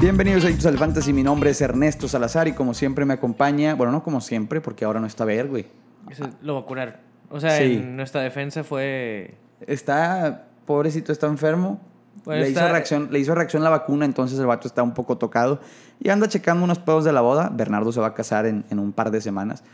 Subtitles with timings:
[0.00, 3.74] Bienvenidos a Adictos al Fantasy, mi nombre es Ernesto Salazar y como siempre me acompaña,
[3.74, 5.66] bueno, no como siempre, porque ahora no está Ver, güey.
[6.08, 7.00] Eso lo va a curar.
[7.30, 7.74] O sea, Sí.
[7.74, 9.34] en nuestra defensa fue.
[9.66, 11.80] Está, pobrecito, está enfermo.
[12.24, 14.94] Bueno, le, está- hizo reacción, le hizo reacción la vacuna, entonces el vato está un
[14.94, 15.60] poco tocado.
[16.00, 17.50] Y anda checando unos pedos de la boda.
[17.52, 19.64] Bernardo se va a casar en, en un par de semanas.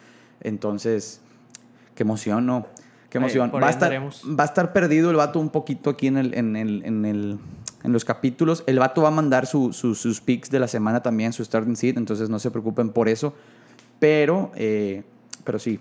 [0.41, 1.21] Entonces,
[1.95, 2.67] qué emoción, ¿no?
[3.11, 3.51] Qué emoción.
[3.51, 6.35] por Va a, estar, va a estar perdido el vato un poquito aquí en, el,
[6.35, 7.39] en, el, en, el,
[7.85, 8.65] en los capítulos.
[8.67, 11.77] El vato va a mandar su- su- sus picks de la semana también, su starting
[11.77, 13.35] seed, entonces no se preocupen por eso.
[14.01, 15.03] Pero, eh,
[15.45, 15.79] pero sí,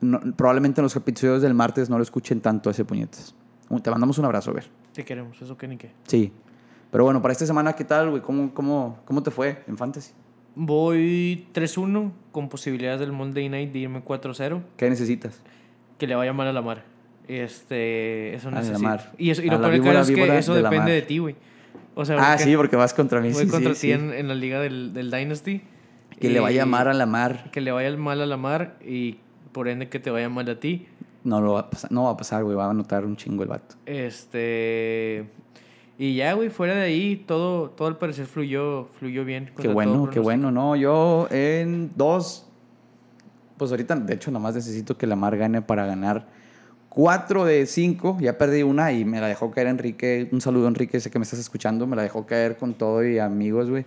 [0.00, 3.34] no- probablemente en los episodios del martes no lo escuchen tanto ese puñetas.
[3.82, 4.64] Te mandamos un abrazo, a ver.
[4.92, 5.90] Te queremos, eso que ni qué.
[6.06, 6.32] Sí.
[6.90, 8.20] Pero bueno, para esta semana, ¿qué tal, güey?
[8.22, 10.12] ¿Cómo, cómo, ¿Cómo te fue en Fantasy?
[10.54, 14.60] Voy 3-1 con posibilidades del Monday Night de irme 4-0.
[14.76, 15.40] ¿Qué necesitas?
[15.96, 16.84] Que le vaya mal a la mar.
[17.28, 18.80] Este, eso A la necesito.
[18.82, 19.12] mar.
[19.16, 21.34] Y, eso, y lo peor es que eso depende de ti, güey.
[21.94, 23.32] O sea, Ah, porque sí, porque vas contra mí.
[23.32, 23.92] voy sí, contra sí, ti sí.
[23.92, 25.60] En, en la liga del, del Dynasty.
[26.18, 27.50] Que le Y- vaya mal a la mar.
[27.52, 29.18] Que le vaya mal a la mar y
[29.52, 30.86] por ende que te vaya mal a ti.
[31.24, 32.56] No lo va a pasar, no va a pasar, güey.
[32.56, 33.76] Va a notar un chingo el vato.
[33.86, 35.26] Este.
[35.98, 39.52] Y ya, güey, fuera de ahí, todo, todo al parecer fluyó, fluyó bien.
[39.60, 40.50] Qué bueno, qué bueno.
[40.50, 42.48] No, yo en dos.
[43.58, 46.26] Pues ahorita, de hecho, nada más necesito que la mar gane para ganar
[46.94, 48.18] cuatro de cinco.
[48.20, 50.28] Ya perdí una y me la dejó caer Enrique.
[50.30, 51.86] Un saludo, Enrique, sé que me estás escuchando.
[51.86, 53.84] Me la dejó caer con todo y amigos, güey.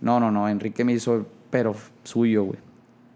[0.00, 0.48] No, no, no.
[0.48, 1.74] Enrique me hizo, pero
[2.04, 2.58] suyo, güey.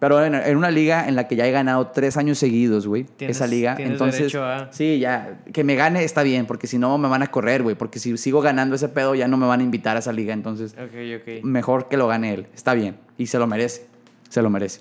[0.00, 3.04] Pero en, en una liga en la que ya he ganado tres años seguidos, güey.
[3.18, 3.76] Esa liga.
[3.76, 5.40] tienes Entonces, derecho a- sí, ya.
[5.52, 7.76] Que me gane está bien, porque si no me van a correr, güey.
[7.76, 10.32] Porque si sigo ganando ese pedo, ya no me van a invitar a esa liga.
[10.32, 11.44] Entonces, Ok, ok.
[11.44, 12.46] mejor que lo gane él.
[12.54, 12.96] Está bien.
[13.18, 13.84] Y se lo merece.
[14.30, 14.80] Se lo merece.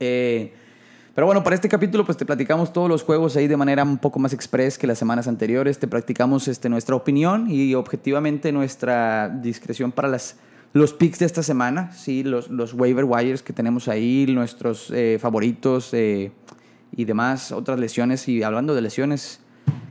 [0.00, 0.54] Eh,
[1.14, 3.98] pero bueno, para este capítulo pues te platicamos todos los juegos ahí de manera un
[3.98, 5.78] poco más express que las semanas anteriores.
[5.78, 10.36] Te practicamos este, nuestra opinión y objetivamente nuestra discreción para las,
[10.72, 11.92] los picks de esta semana.
[11.92, 16.32] Sí, los, los waiver wires que tenemos ahí, nuestros eh, favoritos eh,
[16.90, 18.28] y demás, otras lesiones.
[18.28, 19.40] Y hablando de lesiones,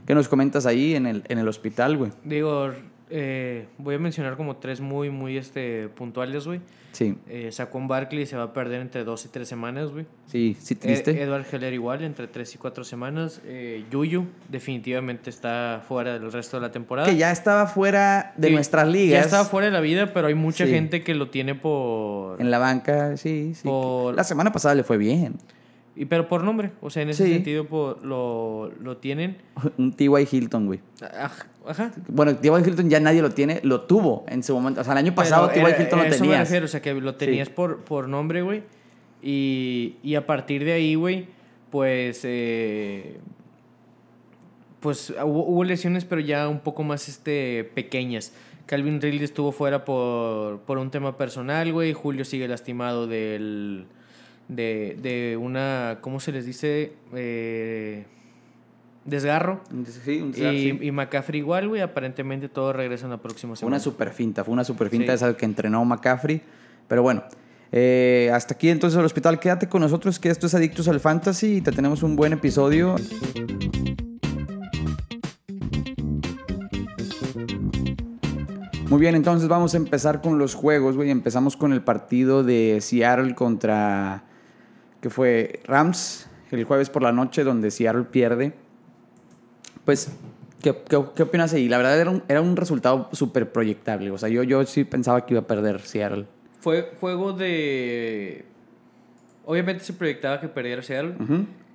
[0.06, 2.12] ¿qué nos comentas ahí en el, en el hospital, güey?
[2.22, 2.70] Digo,
[3.10, 6.60] eh, voy a mencionar como tres muy, muy este, puntuales, güey.
[6.92, 10.06] Sí, Eh, Saquon Barkley se va a perder entre dos y tres semanas, güey.
[10.26, 11.20] sí, sí, Eh, triste.
[11.22, 13.40] Edward Heller igual, entre tres y cuatro semanas.
[13.44, 17.08] Eh, Yuyu definitivamente está fuera del resto de la temporada.
[17.08, 19.18] que ya estaba fuera de Sí, nuestras ligas.
[19.18, 20.70] Ya estaba fuera de la vida, pero hay mucha Sí.
[20.70, 22.40] gente que lo tiene por...
[22.40, 23.62] En la banca, sí, sí.
[23.64, 25.34] Por- La semana pasada le fue bien.
[25.96, 27.32] Y, pero por nombre, o sea, en ese Sí.
[27.34, 29.36] sentido por, lo, lo tienen.
[29.78, 30.28] Un T.Y.
[30.30, 30.80] Hilton, güey.
[31.00, 31.92] Aj- Ajá.
[32.08, 32.50] Bueno, T.Y.
[32.50, 34.80] Hilton ya nadie lo tiene, lo tuvo en su momento.
[34.80, 35.82] O sea, el año pasado T.Y.
[35.82, 36.40] Hilton lo tenías.
[36.40, 38.62] refiero, o sea, que lo tenías por, por nombre, güey.
[39.22, 41.26] Y, y a partir de ahí, güey,
[41.70, 42.20] pues.
[42.24, 43.18] eh,
[44.80, 48.32] pues hubo, hubo lesiones, pero ya un poco más este, pequeñas.
[48.66, 51.94] Calvin Ridley estuvo fuera por, por un tema personal, güey.
[51.94, 53.86] Julio sigue lastimado del.
[54.48, 55.98] De, de una.
[56.02, 56.92] ¿Cómo se les dice?
[57.14, 58.04] Eh,
[59.04, 59.60] desgarro.
[60.04, 61.80] Sí, un Y, y McCaffrey igual, güey.
[61.82, 63.76] Aparentemente todo regresa en la próxima semana.
[63.76, 65.24] una super finta, fue una super finta Sí.
[65.24, 66.40] esa que entrenó McCaffrey.
[66.88, 67.24] Pero bueno,
[67.72, 69.38] eh, hasta aquí entonces el hospital.
[69.40, 72.96] Quédate con nosotros que esto es Adictos al Fantasy y te tenemos un buen episodio.
[78.90, 81.10] Muy bien, entonces vamos a empezar con los juegos, güey.
[81.10, 84.24] Empezamos con el partido de Seattle contra,
[85.00, 88.52] que fue Rams, el jueves por la noche, donde Seattle pierde.
[89.84, 90.10] Pues,
[90.62, 91.68] ¿qué, qué, qué opinas ahí?
[91.68, 94.10] La verdad era un, era un resultado súper proyectable.
[94.10, 96.26] O sea, yo, yo sí pensaba que iba a perder Seattle.
[96.60, 98.44] Fue juego de.
[99.44, 101.14] Obviamente se proyectaba que perdiera Seattle,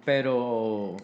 [0.04, 0.98] pero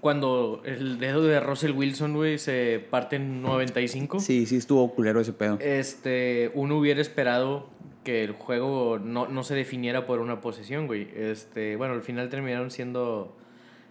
[0.00, 5.20] cuando el dedo de Russell Wilson, güey, se parte en 95, Sí, sí estuvo culero
[5.20, 5.58] ese pedo.
[5.60, 7.66] este, uno hubiera esperado
[8.04, 11.08] que el juego no, no se definiera por una posesión, güey.
[11.16, 13.34] Este, bueno, al final terminaron siendo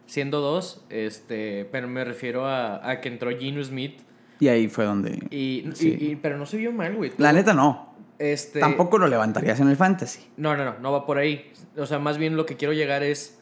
[0.06, 4.00] siendo dos, este, pero me refiero a, a que entró Geno Smith
[4.40, 5.20] Y ahí fue donde...
[5.32, 5.98] y, Sí.
[6.00, 7.12] y- y- pero no se vio mal, güey.
[7.18, 7.94] La neta no.
[8.20, 10.22] Este, Tampoco lo levantarías en el fantasy.
[10.38, 11.52] No, no, no, no va por ahí.
[11.78, 13.40] O sea, más bien lo que quiero llegar es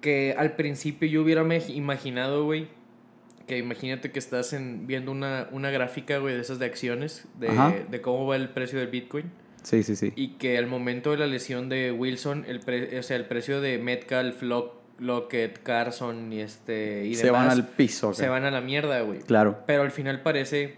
[0.00, 2.68] que al principio yo hubiera me- imaginado, güey,
[3.46, 7.86] que imagínate que estás en, viendo una, una gráfica, güey, de esas de acciones, de,
[7.90, 9.30] de cómo va el precio del Bitcoin,
[9.62, 10.12] Sí, sí, sí.
[10.16, 13.60] y que al momento de la lesión de Wilson, el, pre- o sea, el precio
[13.60, 18.14] de Metcalf, Lock, Lockett, Carson y, este, y Se demás van al piso.
[18.14, 18.32] se acá.
[18.32, 19.20] van a la mierda, güey.
[19.20, 19.58] Claro.
[19.66, 20.76] Pero al final parece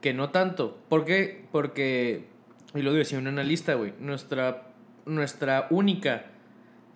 [0.00, 0.78] que no tanto.
[0.88, 1.44] ¿Por qué?
[1.52, 2.24] Porque,
[2.74, 4.68] y lo decía un analista, güey, nuestra,
[5.06, 6.26] nuestra única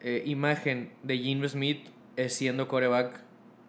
[0.00, 1.86] eh, imagen de Gino Smith
[2.16, 3.22] es siendo coreback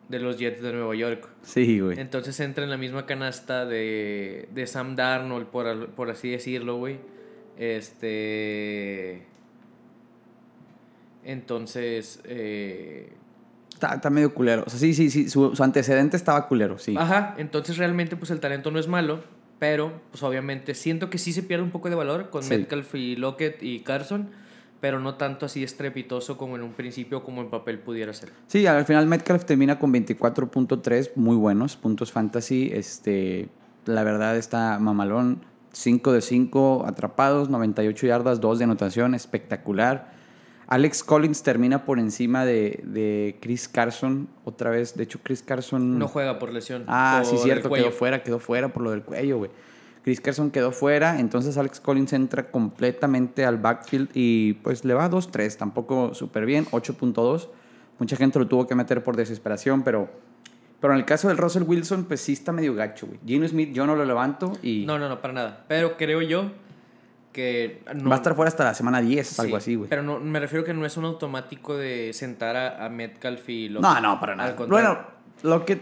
[0.09, 1.29] de los Jets de Nueva York.
[1.43, 1.99] Sí, güey.
[1.99, 6.97] Entonces entra en la misma canasta de, de Sam Darnold, por, por así decirlo, güey.
[7.57, 9.23] Este.
[11.23, 12.19] Entonces.
[12.25, 13.13] eh,
[13.73, 14.63] Está, está medio culero.
[14.67, 15.29] O sea, sí, sí, sí.
[15.29, 16.95] Su, su antecedente estaba culero, sí.
[16.97, 19.21] Ajá, entonces realmente pues el talento no es malo,
[19.57, 22.49] pero pues obviamente siento que sí se pierde un poco de valor con Sí.
[22.49, 24.31] Metcalf y Lockett y Carson,
[24.81, 28.31] pero no tanto así estrepitoso como en un principio como en papel pudiera ser.
[28.47, 32.71] Sí, al final Metcalf termina con 24.3, muy buenos puntos fantasy.
[32.73, 33.47] Este,
[33.85, 35.45] la verdad está mamalón.
[35.71, 40.18] 5 de 5 atrapados, 98 yardas, 2 de anotación, espectacular.
[40.69, 44.95] Alex Collins termina por encima de, de Chris Carson otra vez.
[44.95, 45.97] De hecho, Chris Carson...
[45.97, 46.83] No juega por lesión.
[46.87, 49.49] Ah, sí, por cierto, quedó fuera, quedó fuera por lo del cuello, güey.
[50.03, 55.09] Chris Carson quedó fuera, entonces Alex Collins entra completamente al backfield y pues le va
[55.09, 57.49] 2-3, tampoco súper bien, 8.2.
[57.97, 60.07] Mucha gente lo tuvo que meter por desesperación, pero,
[60.79, 63.19] pero en el caso del Russell Wilson, pues sí está medio gacho, güey.
[63.25, 65.65] Gino Smith yo no lo levanto y No, no, no, para nada.
[65.67, 66.51] Pero creo yo
[67.31, 69.89] que no, va a estar fuera hasta la semana 10, sí, algo así, güey.
[69.89, 73.69] Pero no, me refiero que no es un automático de sentar a, a Metcalf y
[73.69, 73.89] Lockett.
[73.89, 74.55] No, no, para nada.
[74.67, 74.97] Bueno,
[75.43, 75.79] lo que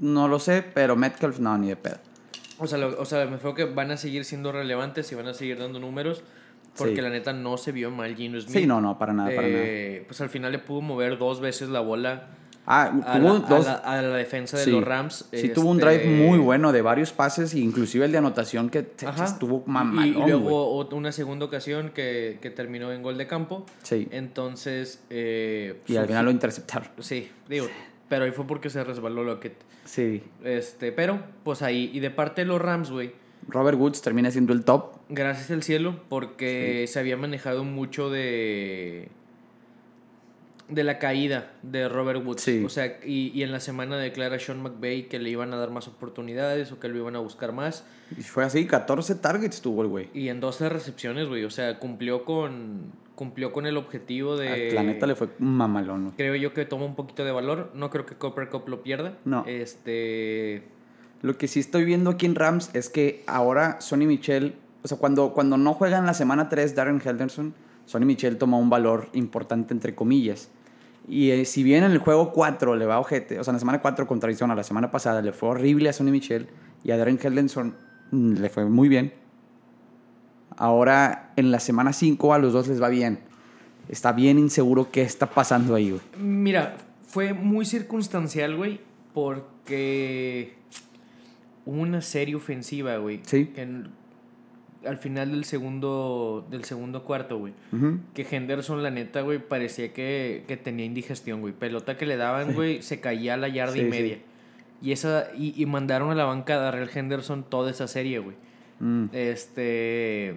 [0.00, 1.98] no lo sé, pero Metcalf no, ni de pedo.
[2.58, 5.28] O sea, lo- o sea, me refiero que van a seguir siendo relevantes y van
[5.28, 6.22] a seguir dando números.
[6.76, 7.00] Porque Sí.
[7.00, 8.52] la neta no se vio mal Gino Smith.
[8.54, 9.62] Sí, no, no, para nada, para nada.
[9.64, 12.28] Eh, Pues al final le pudo mover dos veces la bola
[12.66, 14.70] Ah, a, tuvo la, a dos, la- a la defensa de Sí.
[14.72, 15.26] los Rams.
[15.32, 18.88] Sí, tuvo un Este, drive muy bueno de varios pases, inclusive el de anotación que
[19.06, 19.24] Ajá.
[19.24, 23.64] estuvo mamalón, Y, luego ot- una segunda ocasión que, que terminó en gol de campo.
[23.82, 24.08] Sí.
[24.10, 25.00] Entonces.
[25.10, 26.88] eh, Y al final lo interceptaron.
[26.98, 27.66] Sí, digo.
[28.08, 29.54] Pero ahí fue porque se resbaló Lockett.
[29.84, 30.22] Sí.
[30.44, 31.90] Este, pero, pues ahí.
[31.92, 33.12] Y de parte de los Rams, güey.
[33.48, 34.96] Robert Woods termina siendo el top.
[35.08, 39.08] Gracias al cielo, porque se había manejado mucho de.
[40.68, 42.42] De la caída de Robert Woods.
[42.42, 42.64] Sí.
[42.64, 45.70] O sea, y, y en la semana declara Sean McVay que le iban a dar
[45.70, 47.84] más oportunidades o que lo iban a buscar más.
[48.16, 50.08] Y fue así, 14 targets tuvo el güey.
[50.14, 51.44] Y en 12 recepciones, güey.
[51.44, 52.92] O sea, cumplió con.
[53.14, 54.72] cumplió con el objetivo de.
[54.72, 56.12] La neta le fue mamalón.
[56.16, 57.70] Creo yo que toma un poquito de valor.
[57.74, 59.16] No creo que Copper Cup lo pierda.
[59.24, 59.44] No.
[59.46, 60.64] Este.
[61.22, 64.98] Lo que sí estoy viendo aquí en Rams es que ahora Sonny Michel, o sea,
[64.98, 67.54] cuando, cuando no juega en la semana 3 Darren Henderson,
[67.86, 70.50] Sonny Michel toma un valor importante entre comillas.
[71.08, 73.60] Y eh, si bien en el juego 4 le va ojete, o sea, en la
[73.60, 76.48] semana 4 contra Arizona, la semana pasada le fue horrible a Sonny Michel
[76.82, 77.74] y a Darren Henderson
[78.10, 79.12] mm, le fue muy bien.
[80.56, 83.20] Ahora en la semana 5 a los dos les va bien.
[83.88, 86.02] Está bien inseguro qué está pasando ahí, güey.
[86.18, 86.76] Mira,
[87.06, 88.80] fue muy circunstancial, güey,
[89.14, 90.54] porque
[91.64, 93.20] hubo una serie ofensiva, güey.
[93.24, 93.46] Sí.
[93.46, 93.84] que
[94.86, 97.52] al final del segundo, del segundo cuarto, güey.
[98.14, 101.52] Que Henderson, la neta, güey, parecía que, que tenía indigestión, güey.
[101.52, 103.88] Pelota que le daban, güey, se caía a la yarda Sí, y sí.
[103.88, 104.18] media.
[104.82, 108.36] Y, esa, y, y mandaron a la banca a Darrell Henderson toda esa serie, güey.
[108.80, 109.06] Mm.
[109.12, 110.34] Este.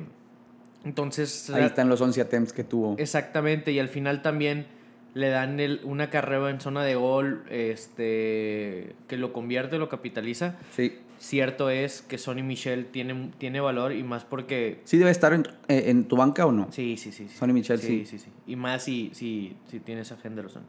[0.86, 1.50] Entonces.
[1.50, 2.96] Ahí están los 11 attempts que tuvo.
[2.98, 4.66] Exactamente, y al final también
[5.14, 10.56] le dan el, una carrera en zona de gol este, que lo convierte, lo capitaliza.
[10.76, 10.94] Sí.
[11.20, 14.80] Cierto es que Sonny Michel tiene, tiene valor y más porque...
[14.86, 16.68] ¿Sí debe estar en, eh, en tu banca o no?
[16.72, 17.28] Sí, sí, sí.
[17.28, 17.38] sí.
[17.38, 18.06] Sonny Michel, sí.
[18.06, 18.18] sí.
[18.20, 20.64] sí, Y más si, si, si tienes a Henderson.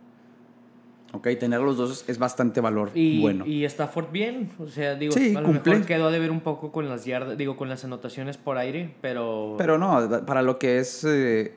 [1.13, 3.45] Ok, tener los dos es bastante valor Y, bueno.
[3.45, 5.73] y Stafford bien, o sea, digo, Sí, a lo cumple.
[5.73, 8.95] mejor quedó a deber un poco con las yardas, digo, con las anotaciones por aire,
[9.01, 9.55] pero...
[9.59, 11.55] Pero no, para lo que es, eh,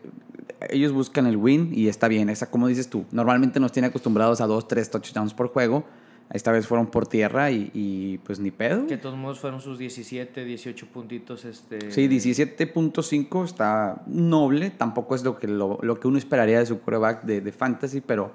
[0.70, 2.30] ellos buscan el win y está bien.
[2.30, 5.84] Esa, como dices tú, normalmente nos tiene acostumbrados a dos, tres touchdowns por juego.
[6.34, 8.88] Esta vez fueron por tierra y, y, pues ni pedo.
[8.88, 11.92] Que de todos modos fueron sus 17, 18 puntitos, este...
[11.92, 14.72] Sí, 17.5 está noble.
[14.72, 18.02] Tampoco es lo que, lo, lo que uno esperaría de su quarterback de, de fantasy,
[18.02, 18.32] pero,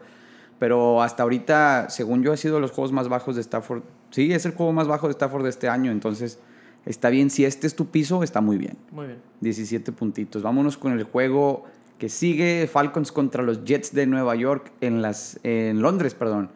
[0.60, 3.82] pero hasta ahorita, según yo, ha sido los juegos más bajos de Stafford.
[4.10, 5.90] Sí, es el juego más bajo de Stafford de este año.
[5.90, 6.38] Entonces,
[6.86, 7.30] está bien.
[7.30, 8.76] Si este es tu piso, está muy bien.
[8.92, 9.18] Muy bien.
[9.40, 10.44] 17 puntitos.
[10.44, 11.64] Vámonos con el juego
[11.98, 16.50] que sigue Falcons contra los Jets de Nueva York en las en Londres, perdón.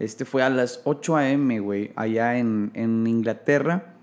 [0.00, 3.94] Este fue a las 8 a.m., güey, allá en, en Inglaterra.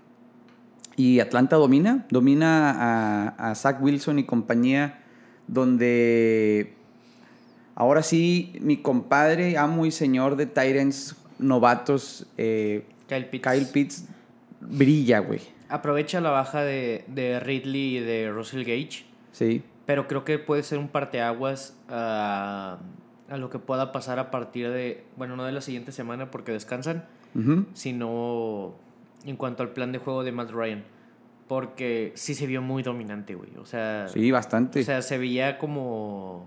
[0.96, 2.70] Y Atlanta domina, domina
[3.36, 5.00] a, a Zach Wilson y compañía,
[5.46, 6.72] donde
[7.74, 13.48] ahora sí mi compadre, amo y señor de Tyrants novatos, eh, Kyle Pitts.
[13.48, 14.04] Kyle Pitts,
[14.60, 15.40] brilla, güey.
[15.68, 19.62] Aprovecha la baja de, de Ridley y de Russell Gage, Sí.
[19.86, 22.78] pero creo que puede ser un parteaguas a,
[23.28, 26.52] a lo que pueda pasar a partir de, bueno, no de la siguiente semana porque
[26.52, 27.04] descansan,
[27.74, 28.74] sino
[29.24, 30.84] en cuanto al plan de juego de Matt Ryan.
[31.46, 33.50] Porque sí se vio muy dominante, güey.
[33.58, 34.80] O sea, Sí, bastante.
[34.80, 36.46] o sea, se veía como...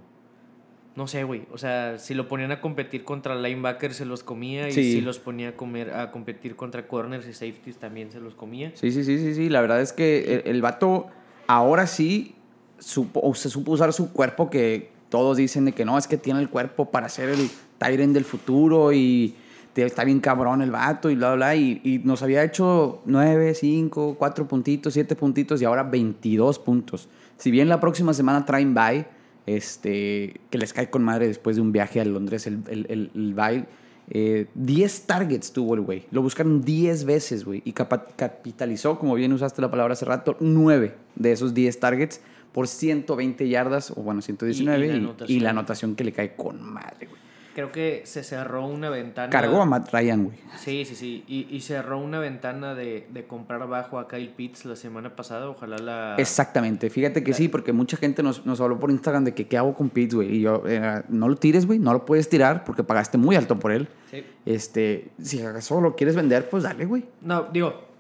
[0.96, 1.48] no sé, güey.
[1.52, 4.70] O sea, si lo ponían a competir contra linebackers se los comía.
[4.70, 8.36] Y si los ponía a, comer, a competir contra corners y safeties también se los
[8.36, 8.72] comía.
[8.76, 9.50] Sí, sí, sí, sí, sí.
[9.50, 11.08] La verdad es que el, el vato
[11.48, 12.36] ahora sí
[12.78, 16.18] supo, o se supo usar su cuerpo que todos dicen de que no, es que
[16.18, 19.36] tiene el cuerpo para ser el Tyren del futuro y
[19.76, 21.56] está bien cabrón el vato y bla, bla.
[21.56, 27.10] Y, y nos había hecho 9, 5, 4 puntitos, 7 puntitos y ahora 22 puntos.
[27.38, 29.06] Si bien la próxima semana traen bye,
[29.46, 33.12] este, que les cae con madre después de un viaje a Londres, el, el, el,
[33.14, 33.66] el bye,
[34.10, 36.06] eh, 10 targets tuvo el güey.
[36.12, 37.62] Lo buscaron 10 veces, güey.
[37.66, 42.68] Y capitalizó, como bien usaste la palabra hace rato, 9 de esos 10 targets por
[42.68, 44.88] 120 yardas, o bueno, 119.
[44.88, 47.22] Y- y la y anotación que le cae con madre, güey.
[47.54, 49.30] Creo que se cerró una ventana.
[49.30, 50.38] Cargó a Matt Ryan, güey.
[50.58, 51.26] Sí, sí, sí.
[51.28, 55.50] Y, y cerró una ventana de, de comprar bajo a Kyle Pitts la semana pasada.
[55.50, 56.16] Ojalá la.
[56.18, 59.58] Exactamente, fíjate que sí, porque mucha gente nos, nos habló por Instagram de que qué
[59.58, 60.38] hago con Pitts, güey.
[60.38, 63.60] Y yo, eh, no lo tires, güey, no lo puedes tirar porque pagaste muy alto
[63.60, 63.90] por él.
[64.10, 64.24] Sí.
[64.46, 67.04] Este, si acaso lo quieres vender, pues dale, güey.
[67.20, 67.91] No, digo,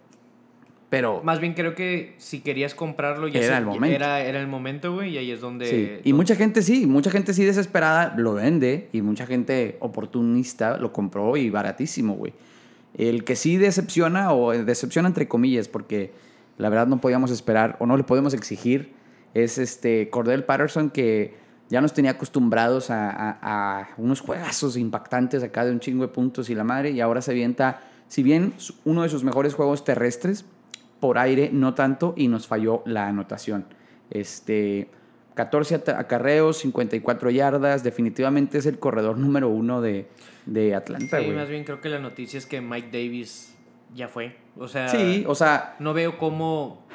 [0.91, 3.95] Pero, más bien creo que si querías comprarlo ya Era se- el momento.
[3.95, 5.65] Era, era el momento, güey, y ahí es donde.
[5.65, 6.01] sí.
[6.03, 10.91] Y mucha gente sí, mucha gente sí desesperada lo vende y mucha gente oportunista lo
[10.91, 12.33] compró y baratísimo, güey.
[12.98, 16.12] El que sí decepciona, o decepciona entre comillas, porque
[16.57, 18.91] la verdad no podíamos esperar o no le podemos exigir,
[19.33, 21.33] es este Cordell Patterson que
[21.69, 26.10] ya nos tenía acostumbrados a, a- a unos juegazos impactantes acá de un chingo de
[26.10, 27.79] puntos y la madre, y ahora se avienta,
[28.10, 30.43] si bien uno de sus mejores juegos terrestres,
[31.01, 33.65] por aire no tanto, y nos falló la anotación.
[34.10, 34.88] Este,
[35.36, 40.08] 14 ata- acarreos, 54 yardas, definitivamente es el corredor número uno de,
[40.46, 43.55] de Atlanta, Sí, más bien creo que la noticia es que Mike Davis
[43.96, 44.36] ya fue.
[44.58, 46.86] O sea, Sí, o sea, no veo cómo.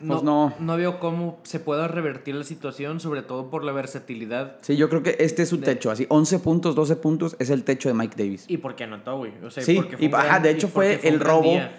[0.00, 0.52] No, Pues no.
[0.58, 4.88] no veo cómo se pueda revertir la situación, sobre todo por la versatilidad sí, yo
[4.88, 7.88] creo que este es su De- techo, así, 11 puntos, 12 puntos es el techo
[7.88, 8.44] de Mike Davis.
[8.48, 9.32] y porque anotó, güey.
[9.44, 11.42] O sea, Sí, porque fue y ajá, de hecho fue el robo.
[11.44, 11.70] día.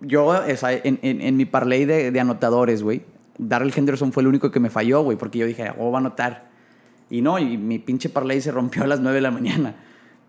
[0.00, 3.02] Yo, o sea, en, en, en mi parlay de, de anotadores, güey,
[3.38, 6.00] Darrell Henderson fue el único que me falló, güey, porque yo dije, oh, va a
[6.00, 6.48] anotar.
[7.10, 9.76] Y no, y mi pinche parlay se rompió a las 9 de la mañana.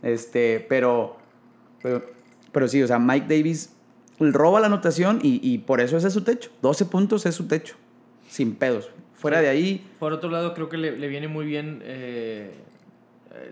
[0.02, 1.18] Este, pero,
[1.84, 2.04] pero,
[2.52, 3.76] pero sí, o sea, Mike Davis
[4.20, 6.52] roba la anotación y, y por eso ese es su techo.
[6.62, 7.76] 12 puntos es su techo,
[8.30, 8.90] sin pedos.
[9.14, 9.44] Fuera Sí.
[9.44, 12.54] de ahí, Por otro lado, creo que le, le viene muy bien eh,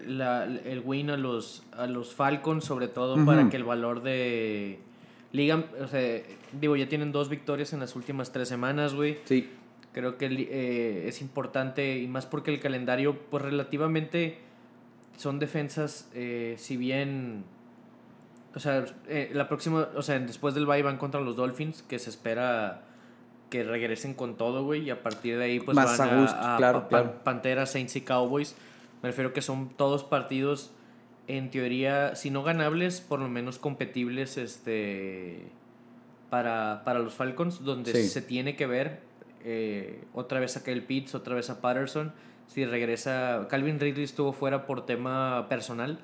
[0.05, 4.79] la- el win a los, a los Falcons, sobre todo para que el valor de
[5.31, 6.21] liga, o sea,
[6.59, 9.17] digo, ya tienen dos victorias en las últimas tres semanas, güey.
[9.25, 9.49] sí,
[9.93, 14.37] Creo que eh, es importante y más porque el calendario, pues relativamente
[15.17, 17.43] son defensas, eh, si bien,
[18.53, 21.97] o sea, eh, la próxima, o sea, después del bye van contra los Dolphins, que
[21.97, 22.83] se espera
[23.49, 26.37] que regresen con todo, güey, y a partir de ahí, pues Más van a gusto,
[26.57, 27.13] claro, Pa- claro.
[27.23, 28.55] Panteras, Saints y Cowboys.
[29.01, 30.71] Me refiero que son todos partidos,
[31.27, 35.43] en teoría, si no ganables, por lo menos competibles, este
[36.29, 38.07] para, para los Falcons, donde Sí.
[38.09, 38.99] se tiene que ver
[39.43, 42.11] eh, otra vez a Kyle Pitts, otra vez a Patterson.
[42.47, 45.99] Si regresa, Calvin Ridley estuvo fuera por tema personal.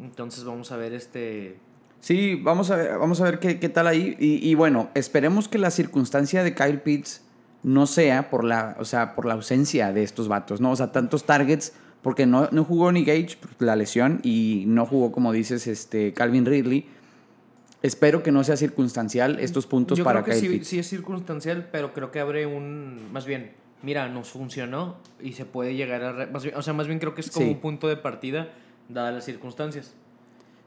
[0.00, 1.56] Entonces vamos a ver este...
[2.00, 4.16] Sí, vamos a ver, vamos a ver qué, qué tal ahí.
[4.18, 7.22] Y, y bueno, esperemos que la circunstancia de Kyle Pitts
[7.62, 10.72] no sea por la, o sea, por la ausencia de estos vatos, ¿no?
[10.72, 14.86] O sea, tantos targets, porque no, no jugó ni Gage por la lesión y no
[14.86, 16.86] jugó, como dices, este Calvin Ridley.
[17.82, 20.68] Espero que no sea circunstancial estos puntos Yo para creo que Kyle sí, Pitts.
[20.68, 23.08] sí es circunstancial, pero creo que abre un...
[23.12, 23.50] Más bien,
[23.82, 26.12] mira, nos funcionó y se puede llegar a...
[26.12, 27.52] re- más bien- o sea, más bien creo que es como Sí.
[27.52, 28.50] un punto de partida,
[28.88, 29.94] dadas las circunstancias.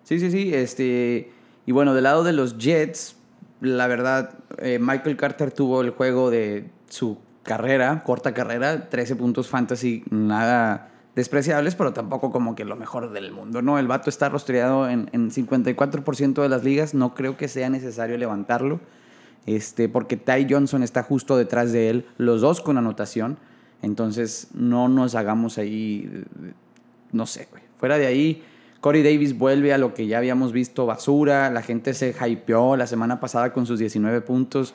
[0.03, 0.53] Sí, sí, sí.
[0.53, 1.31] Este,
[1.65, 3.15] y bueno, del lado de los Jets,
[3.61, 9.47] la verdad, eh, Michael Carter tuvo el juego de su carrera, corta carrera, 13 puntos
[9.47, 13.79] fantasy, nada despreciables, pero tampoco como que lo mejor del mundo, ¿no?
[13.79, 18.17] El vato está rostreado en, en 54% de las ligas, no creo que sea necesario
[18.17, 18.79] levantarlo,
[19.45, 23.37] este, porque Ty Johnson está justo detrás de él, los dos con anotación,
[23.81, 26.25] entonces no nos hagamos ahí,
[27.11, 27.63] no sé, güey.
[27.77, 28.43] Fuera de ahí,
[28.85, 31.49] Corey Davis vuelve a lo que ya habíamos visto basura.
[31.49, 34.73] La gente se hypeó la semana pasada con sus 19 puntos.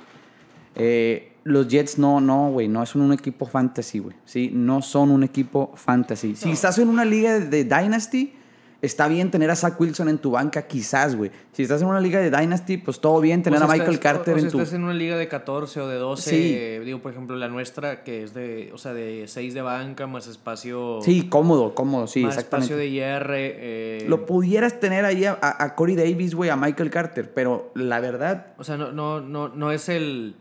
[0.76, 4.14] Eh, los Jets no, no, güey, no son un equipo fantasy, güey.
[4.24, 6.36] Sí, no son un equipo fantasy.
[6.36, 8.34] Si estás en una liga de, de Dynasty,
[8.82, 11.30] está bien tener a Zach Wilson en tu banca, quizás, güey.
[11.52, 13.94] Si estás en una liga de Dynasty, pues todo bien tener O sea, a Michael
[13.94, 14.58] estás- Carter o- o sea, en tu...
[14.58, 16.52] estás en una liga de 14 o de 12, Sí.
[16.54, 20.06] eh, digo, por ejemplo, la nuestra, que es de, o sea, de 6 de banca,
[20.06, 21.00] más espacio...
[21.02, 22.74] Sí, cómodo, cómodo, sí, más exactamente.
[22.74, 23.26] espacio de IR.
[23.34, 27.72] eh, Lo pudieras tener ahí a, a- a Corey Davis, güey, a Michael Carter, pero
[27.74, 30.36] la verdad, O sea, no, no, no, no es el...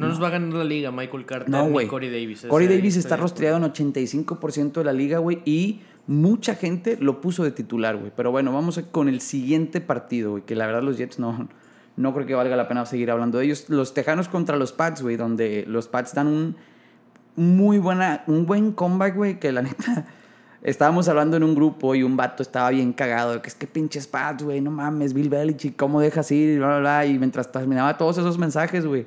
[0.00, 1.86] No, nos va a ganar la liga Michael Carter No, ni.
[1.86, 2.46] Corey Davis.
[2.48, 7.20] Corey Davis está de rostreado en 85% de la liga, güey, y mucha gente lo
[7.20, 8.10] puso de titular, güey.
[8.16, 11.48] Pero bueno, vamos con el siguiente partido, güey, que la verdad los Jets no,
[11.96, 13.68] no creo que valga la pena seguir hablando de ellos.
[13.68, 16.56] Los Tejanos contra los Pats, güey, donde los Pats dan un
[17.36, 20.06] muy buena, un buen comeback, güey, que la neta...
[20.62, 23.66] Estábamos hablando en un grupo y un vato estaba bien cagado de que es que
[23.66, 26.58] pinches Pats, güey, no mames, Bill Belichick, ¿cómo dejas ir?
[26.58, 27.06] Bla, bla, bla.
[27.06, 29.06] Y mientras terminaba todos esos mensajes, güey,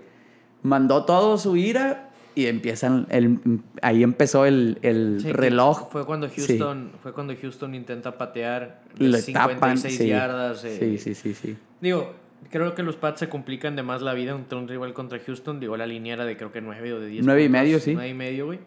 [0.63, 3.39] mandó todo su ira y empiezan, el,
[3.83, 5.89] ahí empezó el, el Sí, reloj.
[5.91, 6.41] Fue cuando Sí.
[6.47, 10.07] Houston, fue cuando Houston intenta patear Le 56 tapan, sí.
[10.07, 10.63] yardas.
[10.65, 10.77] eh.
[10.79, 11.55] Sí, sí, sí, sí.
[11.79, 12.11] Digo,
[12.49, 15.59] creo que los Pats se complican de más la vida entre un rival contra Houston.
[15.59, 17.25] Digo, la línea era de creo que 9 o de 10.
[17.25, 17.93] Nueve y puntos, medio, sí.
[17.93, 18.59] nueve y medio, güey.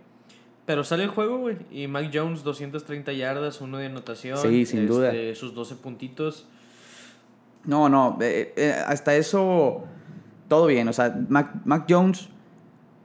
[0.64, 1.56] Pero sale el juego, güey.
[1.70, 4.38] Y Mac Jones, 230 yardas, uno de anotación.
[4.38, 5.08] Sí, sin duda.
[5.12, 6.46] este, Sus 12 puntitos.
[7.64, 9.84] No, no, eh, eh, hasta eso
[10.48, 10.88] todo bien.
[10.88, 12.28] O sea, Mac, Mac Jones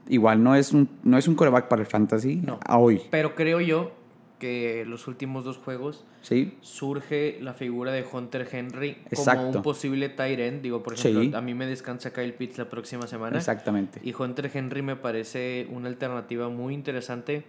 [0.08, 2.60] igual no es un, no es un coreback para el fantasy No.
[2.66, 3.02] a hoy.
[3.10, 3.92] Pero creo yo
[4.40, 10.10] que los últimos dos juegos Sí, surge la figura de Hunter Henry como un posible
[10.10, 10.62] tight end.
[10.62, 11.32] Digo, por ejemplo, Sí.
[11.34, 13.38] a mí me descansa Kyle Pitts la próxima semana.
[13.38, 14.00] exactamente.
[14.04, 17.44] Y Hunter Henry me parece una alternativa muy interesante.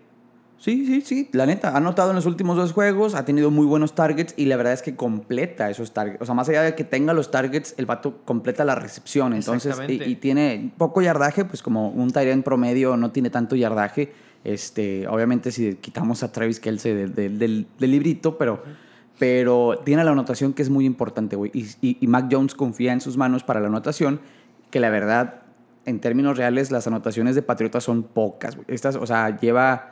[0.63, 1.29] Sí, sí, sí.
[1.33, 4.45] La neta, ha anotado en los últimos dos juegos, ha tenido muy buenos targets y
[4.45, 6.23] la verdad es que completa esos targets.
[6.23, 9.33] O sea, más allá de que tenga los targets, el vato completa la recepción.
[9.33, 14.13] Entonces, y, tiene poco yardaje, pues como un Tyrant promedio no tiene tanto yardaje.
[14.45, 18.63] Este, obviamente, si quitamos a Travis Kelsey del, del, del- del librito, pero,
[19.19, 21.51] pero tiene la anotación que es muy importante, güey.
[21.53, 24.21] Y, y, y Mac Jones confía en sus manos para la anotación,
[24.71, 25.43] que la verdad,
[25.87, 28.67] en términos reales, las anotaciones de Patriotas son pocas, güey.
[28.69, 29.92] Estas, o sea, lleva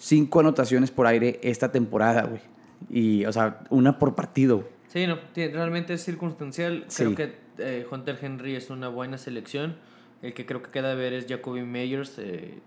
[0.00, 2.40] cinco anotaciones por aire esta temporada, güey.
[2.88, 4.66] Y, o sea, una por partido.
[4.88, 6.84] Sí, no, realmente es circunstancial.
[6.88, 7.04] Sí.
[7.04, 9.76] Creo que eh, Hunter Henry es una buena selección.
[10.22, 12.14] El que creo que queda a ver es Jacoby Meyers.
[12.18, 12.58] eh,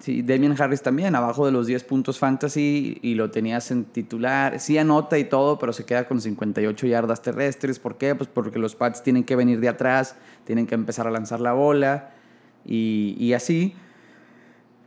[0.00, 4.58] Sí, Damian Harris también, abajo de los 10 puntos fantasy y lo tenías en titular.
[4.58, 7.78] Sí anota y todo, pero se queda con 58 yardas terrestres.
[7.78, 8.14] ¿Por qué?
[8.14, 11.52] Pues porque los Pats tienen que venir de atrás, tienen que empezar a lanzar la
[11.52, 12.12] bola
[12.64, 13.74] y, y así.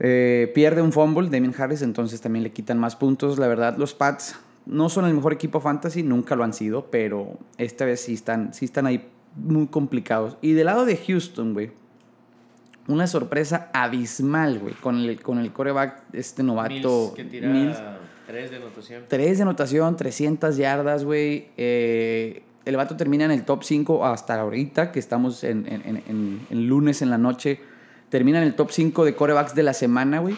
[0.05, 3.39] Eh, pierde un fumble Damian Harris, entonces también le quitan más puntos.
[3.39, 4.35] La verdad, los Pats
[4.65, 8.53] no son el mejor equipo fantasy, nunca lo han sido, pero esta vez sí están,
[8.53, 10.37] sí están ahí muy complicados.
[10.41, 11.71] Y del lado de Houston, güey,
[12.87, 17.77] una sorpresa abismal, güey, con el, con el coreback, este novato Mills, que tira Mills.
[18.27, 19.03] 3 de anotación.
[19.07, 21.47] 3 de anotación, 300 yardas, güey.
[21.57, 26.03] Eh, el vato termina en el top 5 hasta ahorita, que estamos en, en- en-
[26.07, 27.59] en- en lunes en la noche.
[28.13, 30.35] Termina en el top 5 de corebacks de la semana, güey.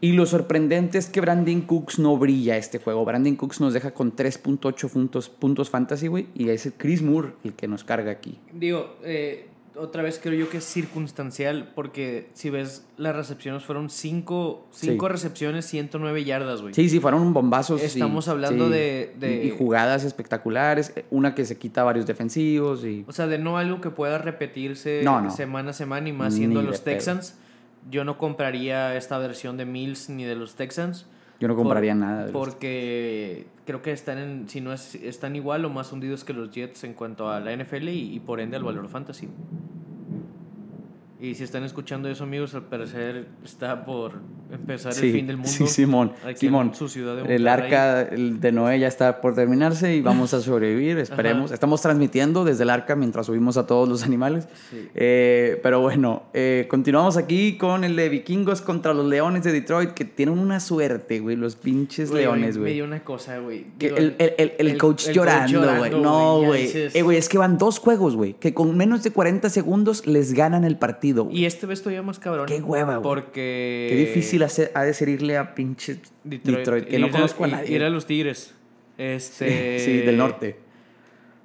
[0.00, 3.04] Y lo sorprendente es que Brandon Cooks no brilla este juego.
[3.04, 6.26] Brandon Cooks nos deja con 3.8 puntos, puntos fantasy, güey.
[6.34, 8.40] Y es Chris Moore el que nos carga aquí.
[8.52, 13.90] Digo, eh, otra vez creo yo que es circunstancial porque si ves las recepciones fueron
[13.90, 14.96] 5 Sí.
[15.00, 16.74] recepciones, 109 yardas, güey.
[16.74, 17.82] Sí, sí, fueron bombazos.
[17.82, 18.72] Estamos hablando sí.
[18.72, 20.92] de- de- Y, jugadas espectaculares.
[21.10, 23.04] Una que se quita varios defensivos y...
[23.08, 25.30] O sea, de no algo que pueda repetirse No, no.
[25.30, 26.94] semana a semana y más siendo los pedo.
[26.96, 27.36] Texans.
[27.90, 31.06] Yo no compraría esta versión de Mills ni de los Texans.
[31.44, 32.24] Yo no compraría nada.
[32.26, 36.24] de los- Porque creo que están en, si no es, están igual o más hundidos
[36.24, 39.28] que los Jets en cuanto a la NFL y, y por ende al valor fantasy.
[41.20, 44.12] Y si están escuchando eso, amigos, al parecer está por
[44.52, 45.50] empezar Sí, el fin del mundo.
[45.50, 46.74] sí, Simón, Simón.
[46.74, 50.98] su ciudad de El arca de Noé ya está por terminarse y vamos a sobrevivir,
[50.98, 51.46] esperemos.
[51.46, 51.54] Ajá.
[51.54, 54.46] Estamos transmitiendo desde el arca mientras subimos a todos los animales.
[54.70, 54.88] Sí.
[54.94, 59.90] Eh, pero bueno, eh, continuamos aquí con el de vikingos contra los leones de Detroit,
[59.90, 62.74] que tienen una suerte, güey, los pinches Güey, leones, Me güey.
[62.74, 63.66] dio una cosa, güey.
[63.78, 65.90] Digo, el, coach llorando, güey.
[65.90, 66.62] No, güey, ya güey.
[66.62, 68.34] dices- Eh, güey, es que van dos juegos, güey.
[68.34, 71.24] Que con menos de 40 segundos les ganan el partido.
[71.24, 71.38] güey.
[71.38, 72.46] Y este vez todavía más cabrón.
[72.46, 73.02] Qué hueva, güey.
[73.02, 73.86] Porque.
[73.90, 77.76] Qué difícil hacer, ha de ser irle a pinche Detroit, que no conozco a nadie.
[77.76, 78.54] Ir a los Tigres.
[78.98, 79.78] Este.
[79.78, 80.56] Sí, del norte.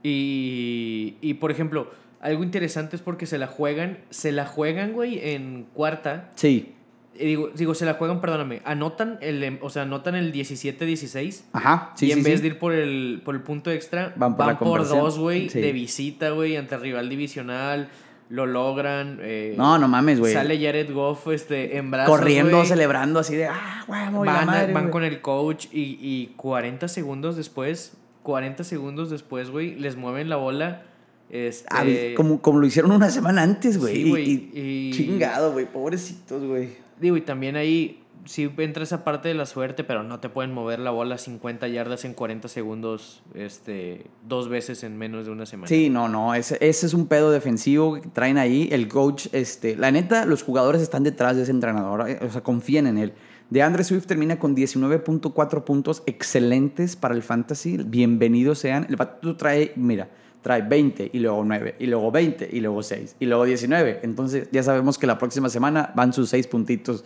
[0.04, 5.20] Y, y por ejemplo, algo interesante es porque se la juegan, se la juegan, güey,
[5.34, 6.32] en cuarta.
[6.36, 6.74] Sí.
[7.20, 11.42] Digo, digo, se la juegan, perdóname, anotan el, em- o sea, anotan el 17-16.
[11.52, 11.92] Ajá.
[11.98, 12.42] Sí, y en sí, vez sí.
[12.44, 15.00] de ir por el, por el punto extra, Van por la conversión.
[15.00, 17.90] dos, güey, de visita, güey, ante rival divisional.
[18.30, 19.18] Lo logran.
[19.22, 20.34] eh, No, no mames, güey.
[20.34, 22.16] Sale Jared Goff este, en brazos.
[22.18, 22.68] Corriendo, güey.
[22.68, 24.92] celebrando así de, ah, huevo, y la Van, madre, van güey".
[24.92, 30.36] con el coach y, y 40 segundos después, 40 segundos después, güey, les mueven la
[30.36, 30.84] bola.
[31.32, 33.94] Este, Ah, güey, como, como lo hicieron una semana antes, güey.
[33.96, 35.66] Sí, y- güey, y, y- Chingado, güey.
[35.66, 36.70] Pobrecitos, güey.
[37.00, 40.54] Digo, y también ahí sí entra esa parte de la suerte, pero no te pueden
[40.54, 45.46] mover la bola 50 yardas en 40 segundos este, dos veces en menos de una
[45.46, 45.68] semana.
[45.68, 48.70] Sí, no, no, ese, ese es un pedo defensivo que traen ahí.
[48.72, 52.42] El coach, este, la neta, los jugadores están detrás de ese entrenador, eh, o sea,
[52.42, 53.14] confían en él.
[53.50, 57.78] De Andre Swift termina con 19.4 puntos excelentes para el fantasy.
[57.78, 58.86] Bienvenidos sean.
[58.88, 60.08] El vato trae, mira,
[60.42, 64.02] trae 20 y luego 9 y luego 20 y luego 6 y luego 19.
[64.04, 67.04] Entonces ya sabemos que la próxima semana van sus 6 puntitos,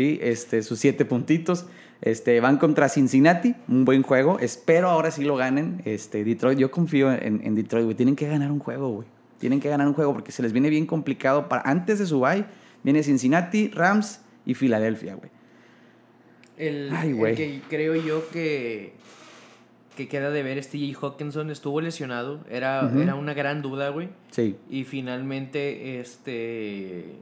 [0.00, 0.18] ¿sí?
[0.22, 1.66] Este, sus 7 puntitos.
[2.00, 4.38] Este, van contra Cincinnati, un buen juego.
[4.38, 5.82] Espero ahora sí lo ganen.
[5.84, 7.94] Este, Detroit, yo confío en, en Detroit, güey.
[7.96, 9.06] Tienen que ganar un juego, güey.
[9.38, 11.48] Tienen que ganar un juego porque se les viene bien complicado.
[11.50, 12.46] Para, antes de su bye,
[12.82, 15.30] viene Cincinnati, Rams y Filadelfia, güey.
[16.56, 17.34] El, Ay, el güey.
[17.34, 18.94] que creo yo que,
[19.96, 21.50] que queda de ver es TJ Hawkinson.
[21.50, 22.40] Estuvo lesionado.
[22.48, 24.08] Era, era una gran duda, güey.
[24.30, 24.56] Sí.
[24.70, 27.16] Y finalmente, este.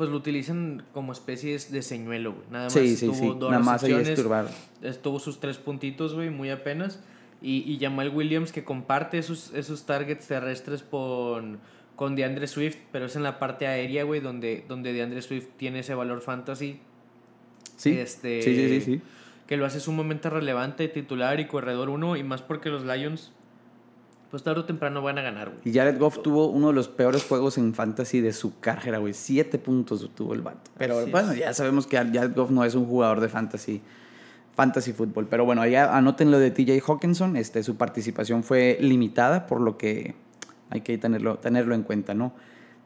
[0.00, 2.46] Pues lo utilizan como especies de señuelo, güey.
[2.50, 3.34] Nada más Sí, sí, sí.
[3.38, 3.92] dos Nada más ahí.
[4.80, 7.00] Estuvo sus tres puntitos, güey, muy apenas.
[7.42, 11.58] Y, y Jamal Williams que comparte esos, esos targets terrestres con,
[11.96, 15.80] con DeAndre Swift, pero es en la parte aérea, güey, donde, donde DeAndre Swift tiene
[15.80, 16.80] ese valor fantasy.
[17.76, 17.90] Sí.
[17.90, 19.02] Este, sí, sí, sí, sí.
[19.46, 23.34] Que lo hace sumamente relevante, titular y corredor uno, y más porque los Lions,
[24.30, 25.60] pues tarde o temprano van a ganar, güey.
[25.64, 29.12] Y Jared Goff tuvo uno de los peores juegos en fantasy de su carrera, güey.
[29.12, 30.70] Siete puntos tuvo el vato.
[30.78, 31.38] Pero Así bueno, es.
[31.38, 33.80] ya sabemos que Jared Goff no es un jugador de fantasy,
[34.54, 35.26] fantasy fútbol.
[35.28, 37.36] Pero bueno, ya anoten lo de TJ Hawkinson.
[37.36, 40.14] Este, su participación fue limitada, por lo que
[40.70, 42.32] hay que tenerlo, tenerlo en cuenta, ¿no?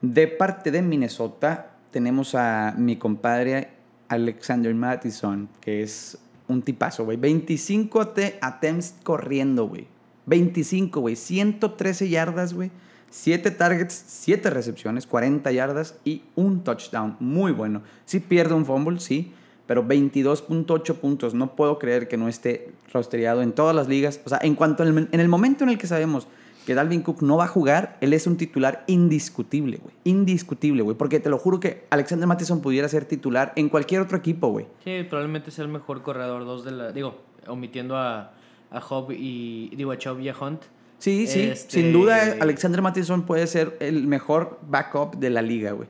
[0.01, 3.69] De parte de Minnesota, tenemos a mi compadre
[4.09, 7.17] Alexander Mattison, que es un tipazo, güey.
[7.17, 9.87] 25 te- attempts corriendo, güey.
[10.25, 11.15] 25, güey.
[11.15, 12.71] 113 yardas, güey.
[13.09, 17.15] 7 targets, 7 recepciones, 40 yardas y un touchdown.
[17.19, 17.81] Muy bueno.
[18.05, 19.31] Sí pierde un fumble, sí.
[19.67, 21.33] Pero 22.8 puntos.
[21.33, 24.19] No puedo creer que no esté rostereado en todas las ligas.
[24.25, 26.27] O sea, en cuanto en el momento en el que sabemos
[26.65, 29.93] que Dalvin Cook no va a jugar, él es un titular indiscutible, güey.
[30.03, 30.97] Indiscutible, güey.
[30.97, 34.65] Porque te lo juro que Alexander Mattison pudiera ser titular en cualquier otro equipo, güey.
[34.83, 36.91] Sí, probablemente sea el mejor corredor dos de la.
[36.91, 38.33] Digo, omitiendo a,
[38.75, 39.71] a Job y.
[39.75, 40.61] Digo, a Chubb y a Hunt.
[40.97, 41.41] Sí, sí.
[41.41, 45.87] Este- Sin duda, Alexander Mattison puede ser el mejor backup de la liga, güey.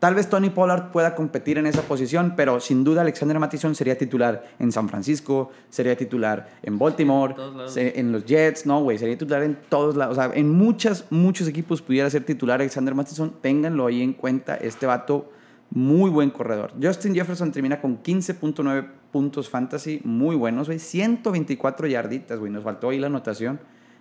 [0.00, 3.98] Tal vez Tony Pollard pueda competir en esa posición, pero sin duda Alexander Mattison sería
[3.98, 7.34] titular en San Francisco, sería titular en Baltimore,
[7.76, 10.16] en los Jets, no, güey, sería titular en todos lados.
[10.16, 13.34] O sea, en muchas, muchos equipos pudiera ser titular Alexander Mattison.
[13.42, 15.30] Ténganlo ahí en cuenta, este vato,
[15.70, 16.72] muy buen corredor.
[16.80, 20.78] Justin Jefferson termina con 15.9 puntos fantasy, muy buenos, güey.
[20.78, 23.60] 124 yarditas, güey, nos faltó ahí la anotación.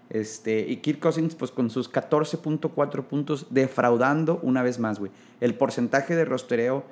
[0.10, 5.12] Este, y Kirk Cousins, pues con sus 14.4 puntos, defraudando una vez más, güey.
[5.40, 6.84] El porcentaje de rostereo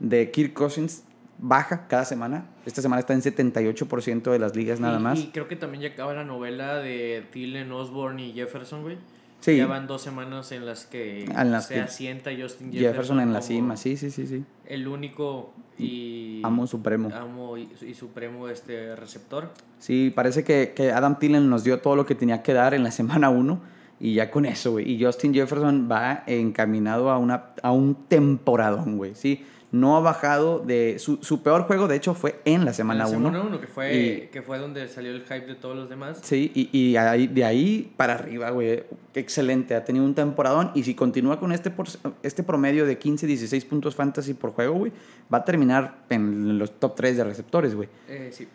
[0.00, 1.04] de Kirk Cousins
[1.38, 2.46] baja cada semana.
[2.64, 5.18] Esta semana está en 78% de las ligas nada más.
[5.18, 8.96] Y creo que también ya acaba la novela de Thielen, Osborne y Jefferson, güey.
[9.44, 9.58] Sí.
[9.58, 12.80] Ya van dos semanas en las que En las se que- asienta Justin Jefferson.
[12.92, 14.42] Jefferson en la cima, sí, sí, sí, sí.
[14.66, 16.40] El único y.
[16.42, 17.10] Amo supremo.
[17.14, 19.50] Amo y, y supremo este receptor.
[19.78, 22.82] Sí, parece que, que Adam Thielen nos dio todo lo que tenía que dar en
[22.84, 23.60] la semana 1
[24.00, 24.90] y ya con eso, güey.
[24.90, 29.44] Y Justin Jefferson va encaminado a, una, a un temporadón, güey, sí.
[29.74, 31.00] No ha bajado de...
[31.00, 33.18] Su, su peor juego, de hecho, fue en la semana En 1.
[33.18, 35.88] la semana uno, que fue, Y- que fue donde salió el hype de todos los
[35.88, 36.18] demás.
[36.22, 38.84] Sí, y, y ahí- de ahí para arriba, güey.
[39.14, 39.74] Excelente.
[39.74, 40.70] Ha tenido un temporadón.
[40.74, 41.88] Y si continúa con este, por-
[42.22, 44.92] este promedio de 15, 16 puntos fantasy por juego, güey,
[45.32, 47.88] va a terminar en los top 3 de receptores, güey.
[48.08, 48.46] Eh, sí.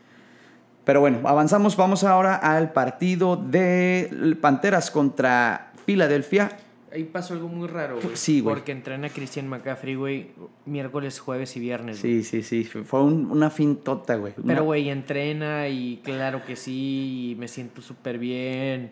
[0.86, 1.76] Pero bueno, avanzamos.
[1.76, 6.58] Vamos ahora al partido de Panteras contra Filadelfia.
[6.92, 8.16] Ahí pasó algo muy raro, güey.
[8.16, 8.56] Sí, güey.
[8.56, 10.32] Porque entrena Christian McCaffrey, güey,
[10.66, 12.02] miércoles, jueves y viernes.
[12.02, 12.24] güey.
[12.24, 12.84] Sí, sí, sí.
[12.84, 14.34] Fue un- una fintota, güey.
[14.46, 18.92] Pero, güey, entrena y claro que sí, y me siento súper bien.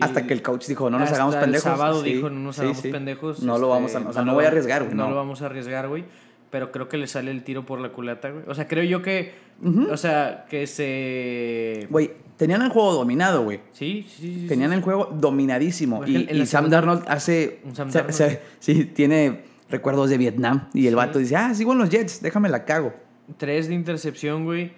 [0.00, 1.66] Hasta que el coach dijo, no nos hagamos pendejos.
[1.66, 2.90] El sábado Sí, dijo, no nos sí, hagamos sí.
[2.90, 3.42] pendejos.
[3.42, 4.08] No lo este, vamos a...
[4.08, 4.94] O sea, no, lo voy a arriesgar, güey.
[4.94, 6.04] No, No, lo vamos a arriesgar, güey.
[6.50, 8.44] Pero creo que le sale el tiro por la culata, güey.
[8.46, 9.32] O sea, creo yo que.
[9.62, 9.88] Ujú.
[9.90, 11.86] O sea, que se.
[11.90, 13.60] Güey, tenían el juego dominado, güey.
[13.72, 14.40] Sí, sí, sí.
[14.42, 14.46] sí.
[14.48, 15.98] Tenían el juego dominadísimo.
[15.98, 17.60] Pues Y, y Sam Darnold hace.
[17.64, 18.38] Un Sam Darnold.
[18.58, 20.68] sí, tiene recuerdos de Vietnam.
[20.74, 20.96] Y el Sí.
[20.96, 22.92] vato dice: Ah, sigo en los Jets, déjame la cago.
[23.36, 24.72] Tres de intercepción, güey.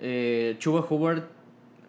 [0.00, 1.24] Eh, Chuba Hubbard,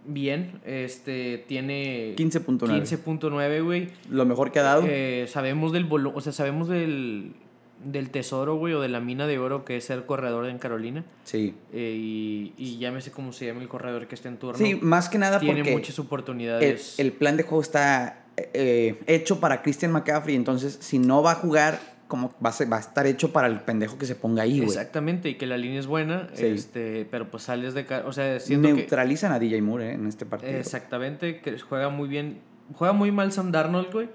[0.06, 0.60] bien.
[0.66, 2.82] Este, tiene 15.9.
[2.82, 3.90] 15.9, güey.
[4.10, 4.84] Lo mejor que ha dado.
[4.88, 7.34] Eh, sabemos del volu- o sea, sabemos del,
[7.84, 11.04] del tesoro, güey, o de la mina de oro que es ser corredor en Carolina.
[11.24, 11.56] sí.
[11.74, 14.58] Eh, y, y llámese cómo se llama el corredor que está en turno.
[14.58, 15.72] Sí, más que nada Tiene porque.
[15.72, 17.00] muchas el, oportunidades.
[17.00, 20.36] el plan de juego está eh, hecho para Christian McCaffrey.
[20.36, 23.46] Entonces, si no va a jugar como va a, ser- va a estar hecho para
[23.48, 24.68] el pendejo que se ponga ahí, güey.
[24.70, 26.48] Exactamente, y que la línea es buena, Sí.
[26.48, 27.86] este, pero pues sales de...
[28.04, 28.74] O sea, siento que...
[28.74, 30.52] Neutralizan a DJ Moore eh, en este partido.
[30.54, 32.40] Exactamente, que juega muy bien.
[32.74, 34.10] Juega muy mal Sam Darnold, güey.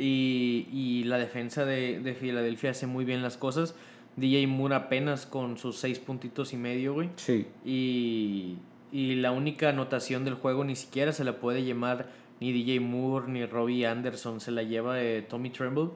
[0.00, 3.74] Y, y la defensa de, de Filadelfia hace muy bien las cosas.
[4.16, 7.10] DJ Moore apenas con sus seis puntitos y medio, güey.
[7.16, 7.46] Sí.
[7.64, 8.56] Y,
[8.92, 12.06] y la única anotación del juego ni siquiera se la puede llamar
[12.40, 14.40] ni DJ Moore ni Robbie Anderson.
[14.40, 15.90] Se la lleva eh, Tommy Tremble.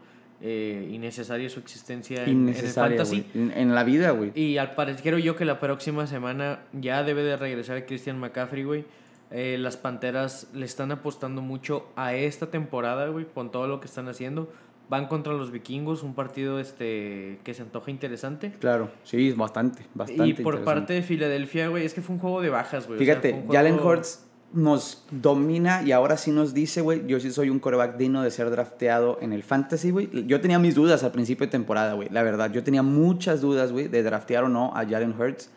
[0.45, 3.25] Eh, innecesaria su existencia en, en el fantasy.
[3.33, 4.33] En, en la vida, güey.
[4.35, 8.65] Y al parecer creo yo que la próxima semana ya debe de regresar Christian McCaffrey,
[8.65, 8.85] güey.
[9.33, 13.87] Eh, las Panteras le están apostando mucho a esta temporada, güey, con todo lo que
[13.87, 14.53] están haciendo.
[14.88, 18.53] Van contra los vikingos, un partido este que se antoja interesante.
[18.61, 20.27] Claro, sí, es bastante, bastante.
[20.27, 23.01] y por parte de Filadelfia, güey, es que fue un juego de bajas, güey.
[23.01, 27.31] o sea, Fíjate, Jalen Hurts nos domina y ahora sí nos dice, güey, yo sí
[27.31, 30.11] soy un coreback digno de ser drafteado en el fantasy, güey.
[30.27, 32.09] Yo tenía mis dudas al principio de temporada, güey.
[32.11, 35.51] La verdad, yo tenía muchas dudas, güey, de draftear o no a Jalen Hurts.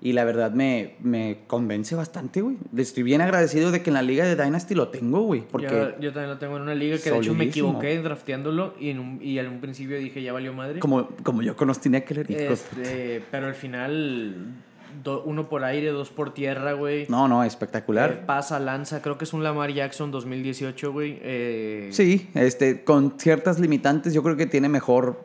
[0.00, 2.56] Y la verdad me, me convence bastante, güey.
[2.76, 5.40] Estoy bien agradecido de que en la liga de Dynasty lo tengo, güey.
[5.50, 8.74] Porque Yo, yo también lo tengo en una liga que de hecho me equivoqué drafteándolo
[8.78, 10.78] y, en un, y en un principio dije ya valió madre.
[10.78, 12.30] como, como yo con Austin Eckler.
[12.30, 14.54] Este, pero al final,
[15.02, 17.06] do- uno por aire, dos por tierra, güey.
[17.08, 18.24] No, no, Eh, espectacular.
[18.24, 21.18] pasa, lanza, creo que es un Lamar Jackson 2018, güey.
[21.22, 25.20] Eh, Sí, este, con ciertas limitantes, yo creo que tiene mejor.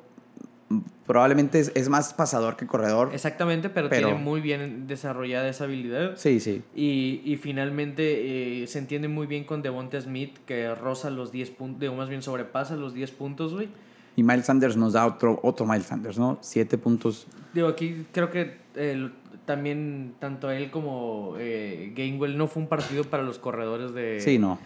[1.06, 3.10] Probablemente es, es más pasador que corredor.
[3.14, 6.14] Exactamente, pero, Pero- tiene muy bien desarrollada esa habilidad.
[6.16, 6.62] Sí, sí.
[6.76, 11.52] Y, y finalmente eh, se entiende muy bien con Devonta Smith, que roza los 10
[11.52, 13.68] puntos, o más bien sobrepasa los 10 puntos, güey.
[14.16, 16.38] Y Miles Sanders nos da otro, otro Miles Sanders, ¿no?
[16.42, 17.26] Siete puntos.
[17.54, 19.10] Digo, aquí creo que eh,
[19.46, 24.38] también tanto él como eh, Gainwell no fue un partido para los corredores de, Sí,
[24.38, 24.60] no.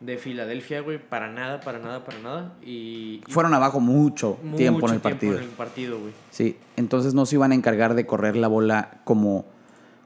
[0.00, 0.98] De Filadelfia, güey.
[0.98, 2.52] Para nada, para nada, para nada.
[2.62, 5.36] Y, y Fueron abajo mucho, mucho tiempo en el partido.
[5.36, 6.12] en el partido, güey.
[6.30, 9.46] Sí, entonces no se iban a encargar de correr la bola como,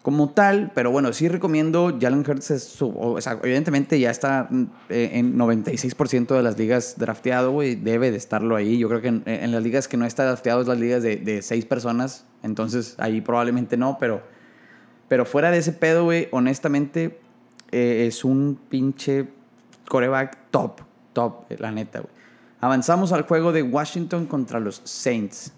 [0.03, 4.46] como tal, pero bueno, sí recomiendo, Jalen Hurts es su, o sea, evidentemente ya está
[4.48, 8.79] mm, eh, en 96% de las ligas drafteado, güey, debe de estarlo ahí.
[8.79, 11.16] Yo creo que en, en las ligas que no está drafteado es las ligas de,
[11.16, 14.22] de seis personas, entonces ahí probablemente no, pero,
[15.09, 17.18] pero fuera de ese pedo, güey, honestamente
[17.70, 19.29] eh, es un pinche
[19.88, 20.81] coreback top,
[21.12, 22.12] top, eh, la neta, güey.
[22.61, 25.53] Avanzamos al juego de Washington contra los Saints.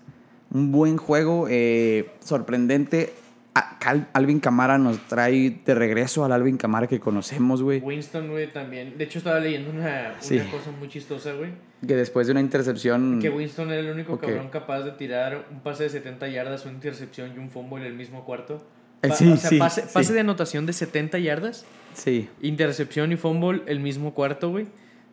[0.53, 3.13] Un buen juego, eh, sorprendente.
[3.55, 7.81] A- Cal- Alvin Camara nos trae de regreso al Alvin Camara que conocemos, güey.
[7.81, 8.97] Winston, güey, también.
[8.99, 10.39] De hecho, estaba leyendo una, una Sí.
[10.51, 11.51] cosa muy chistosa, güey.
[11.87, 13.19] Que después de una intercepción.
[13.21, 16.75] Que Winston era el único cabrón capaz de tirar un pase de 70 yardas, una
[16.75, 18.63] intercepción y un fumble en el mismo cuarto.
[19.09, 20.13] Pa- sí, o sea, sí, pase, sí.
[20.13, 24.67] de anotación de 70 yardas, Sí, intercepción y fumble el mismo cuarto, güey.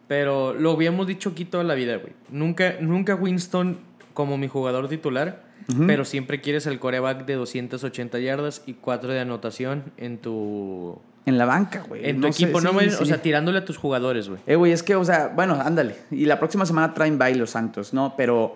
[0.08, 2.13] Pero lo habíamos dicho aquí toda la vida, güey.
[2.30, 3.78] Nunca, nunca Winston
[4.13, 5.43] como mi jugador titular,
[5.86, 11.38] pero siempre quieres el coreback de 280 yardas y 4 de anotación en tu, en
[11.38, 12.10] la banca, güey.
[12.10, 12.62] en tu No sé, equipo.
[12.62, 14.39] no, sí, o sea, tirándole a tus jugadores, güey.
[14.47, 15.95] Eh, güey, es que, o sea, bueno, ándale.
[16.10, 18.13] Y la próxima semana traen bye los Santos, ¿no?
[18.15, 18.56] Pero,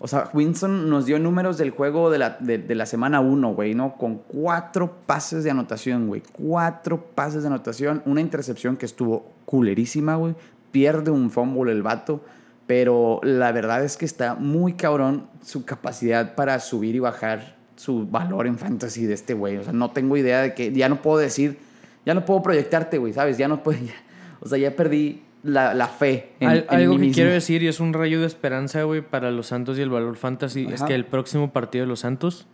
[0.00, 3.74] o sea, Winston nos dio números del juego de la, de, la semana 1, güey,
[3.74, 3.96] ¿no?
[3.96, 6.22] Con cuatro pases de anotación, güey.
[6.32, 8.02] Cuatro pases de anotación.
[8.06, 10.36] Una intercepción que estuvo culerísima, güey.
[10.70, 12.22] Pierde un fumble el vato.
[12.68, 18.06] Pero la verdad es que está muy cabrón su capacidad para subir y bajar su
[18.06, 19.56] valor en fantasy de este güey.
[19.56, 20.72] O sea, no tengo idea de que.
[20.72, 21.58] Ya no puedo decir.
[22.06, 23.36] Ya no puedo proyectarte, güey, ¿sabes?
[23.36, 23.80] Ya no puedo.
[24.40, 27.14] o sea, ya perdí la, la fe en, Al- en algo mí que mismo.
[27.14, 30.16] quiero decir, y es un rayo de esperanza, güey, para los Santos y el valor
[30.16, 32.46] fantasy, es que el próximo partido de los Santos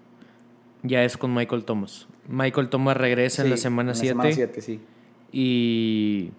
[0.83, 2.07] ya es con Michael Thomas.
[2.29, 4.81] Michael Thomas regresa en la semana en la semana 7 siete, sí.
[5.33, 6.31] y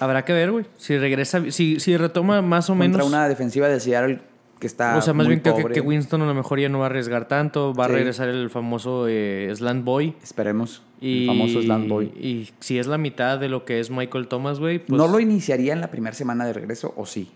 [0.00, 0.66] habrá que ver, güey.
[0.76, 3.06] Si regresa, si, si retoma más o Contra menos...
[3.08, 4.20] una defensiva de Seattle
[4.58, 4.96] que está.
[4.96, 6.88] o sea, más muy bien creo que, Winston a lo mejor ya no va a
[6.88, 10.14] arriesgar tanto, va a regresar el famoso eh, Slant Boy.
[10.22, 10.82] Esperemos.
[11.00, 12.06] Y, el famoso Slant Boy.
[12.18, 14.96] Y si es la mitad de lo que es Michael Thomas, güey, pues...
[14.98, 17.28] ¿No lo iniciaría en la primera semana de regreso o sí?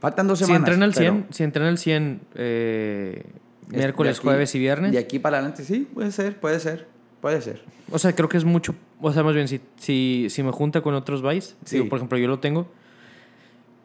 [0.00, 0.68] Faltan dos si semanas.
[0.68, 3.22] entrena al pero 100, si entrena al 100 eh,
[3.70, 4.92] es- miércoles, aquí- jueves y viernes.
[4.92, 6.86] De aquí para adelante, sí, puede ser, puede ser.
[7.20, 7.62] Puede ser.
[7.90, 8.74] O sea, creo que es mucho.
[9.00, 11.80] O sea, más bien, si, si, si me junta con otros Vice, Sí.
[11.82, 12.68] por ejemplo, yo lo tengo.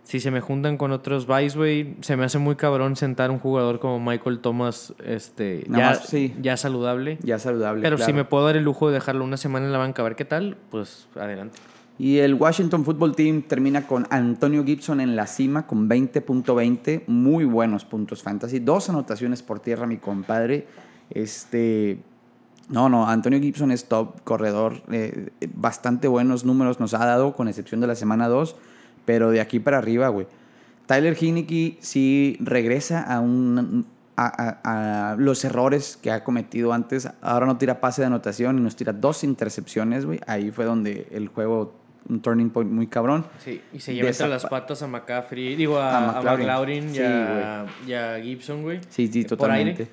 [0.03, 3.39] Si se me juntan con otros Vice, güey, se me hace muy cabrón sentar un
[3.39, 6.35] jugador como Michael Thomas, este, ya, más, sí.
[6.41, 7.17] ya saludable.
[7.21, 7.81] Ya saludable.
[7.81, 10.05] Pero si me puedo dar el lujo de dejarlo una semana en la banca a
[10.05, 11.59] ver qué tal, pues adelante.
[12.01, 17.45] Y el Washington Football Team termina con Antonio Gibson en la cima con 20.20, muy
[17.45, 20.65] buenos puntos fantasy, dos anotaciones por tierra, mi compadre.
[21.11, 21.99] Este,
[22.69, 27.47] no, no, Antonio Gibson es top corredor, eh, bastante buenos números nos ha dado, con
[27.47, 28.55] excepción de la semana 2,
[29.11, 30.25] pero de aquí para arriba, güey.
[30.85, 37.09] Tyler Heineke sí regresa a, un, a, a, los errores que ha cometido antes.
[37.21, 40.21] Ahora no tira pase de anotación y nos tira dos intercepciones, güey.
[40.27, 41.75] Ahí fue donde el juego,
[42.07, 43.25] un turning point muy cabrón.
[43.43, 46.99] Sí, y se lleva entre las patas a McCaffrey, digo, a, a McLaurin, y,
[47.93, 48.79] a, Gibson, güey.
[48.87, 49.89] Sí, sí, totalmente.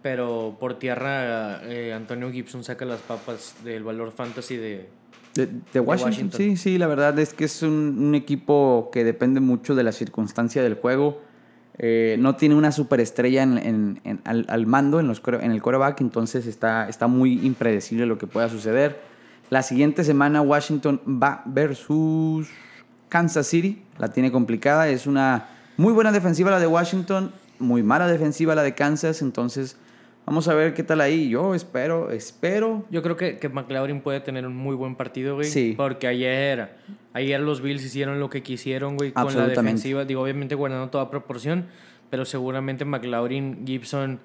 [0.00, 4.88] pero por tierra, eh, Antonio Gibson saca las papas del valor fantasy de,
[5.36, 6.32] de, Washington.
[6.32, 10.62] Sí, sí, la verdad es que es un, equipo que depende mucho de la circunstancia
[10.62, 11.20] del juego.
[11.78, 16.46] Eh, no tiene una superestrella en, en, al, mando en, los, en el coreback, entonces
[16.46, 18.98] está, está muy impredecible lo que pueda suceder.
[19.50, 22.48] La siguiente semana Washington va versus
[23.08, 23.82] Kansas City.
[23.98, 24.88] La tiene complicada.
[24.88, 29.22] Es una muy buena defensiva la de Washington, muy mala defensiva la de Kansas.
[29.22, 29.76] Entonces
[30.26, 31.28] Vamos a ver qué tal ahí.
[31.28, 32.84] Yo espero, espero.
[32.90, 35.48] Yo creo que, que McLaurin puede tener un muy buen partido, güey.
[35.48, 35.74] Sí.
[35.76, 36.76] Porque ayer,
[37.12, 40.04] ayer los Bills hicieron lo que quisieron, güey, con la defensiva.
[40.04, 41.66] Digo, obviamente guardando toda proporción,
[42.10, 44.18] pero seguramente McLaurin, Gibson,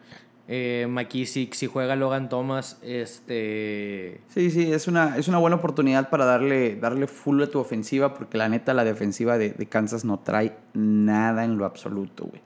[0.47, 4.21] eh, McKissick, si juega Logan Thomas, este...
[4.29, 8.15] Sí, sí, es una, es una buena oportunidad para darle, darle full a tu ofensiva,
[8.15, 12.41] porque la neta la defensiva de, de Kansas no trae nada en lo absoluto, güey.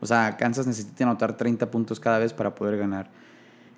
[0.00, 3.10] O sea, Kansas necesita anotar 30 puntos cada vez para poder ganar.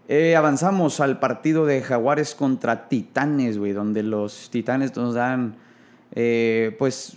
[0.09, 5.55] Eh, avanzamos al partido de Jaguares contra Titanes, güey, donde los Titanes nos dan,
[6.17, 7.17] eh, pues,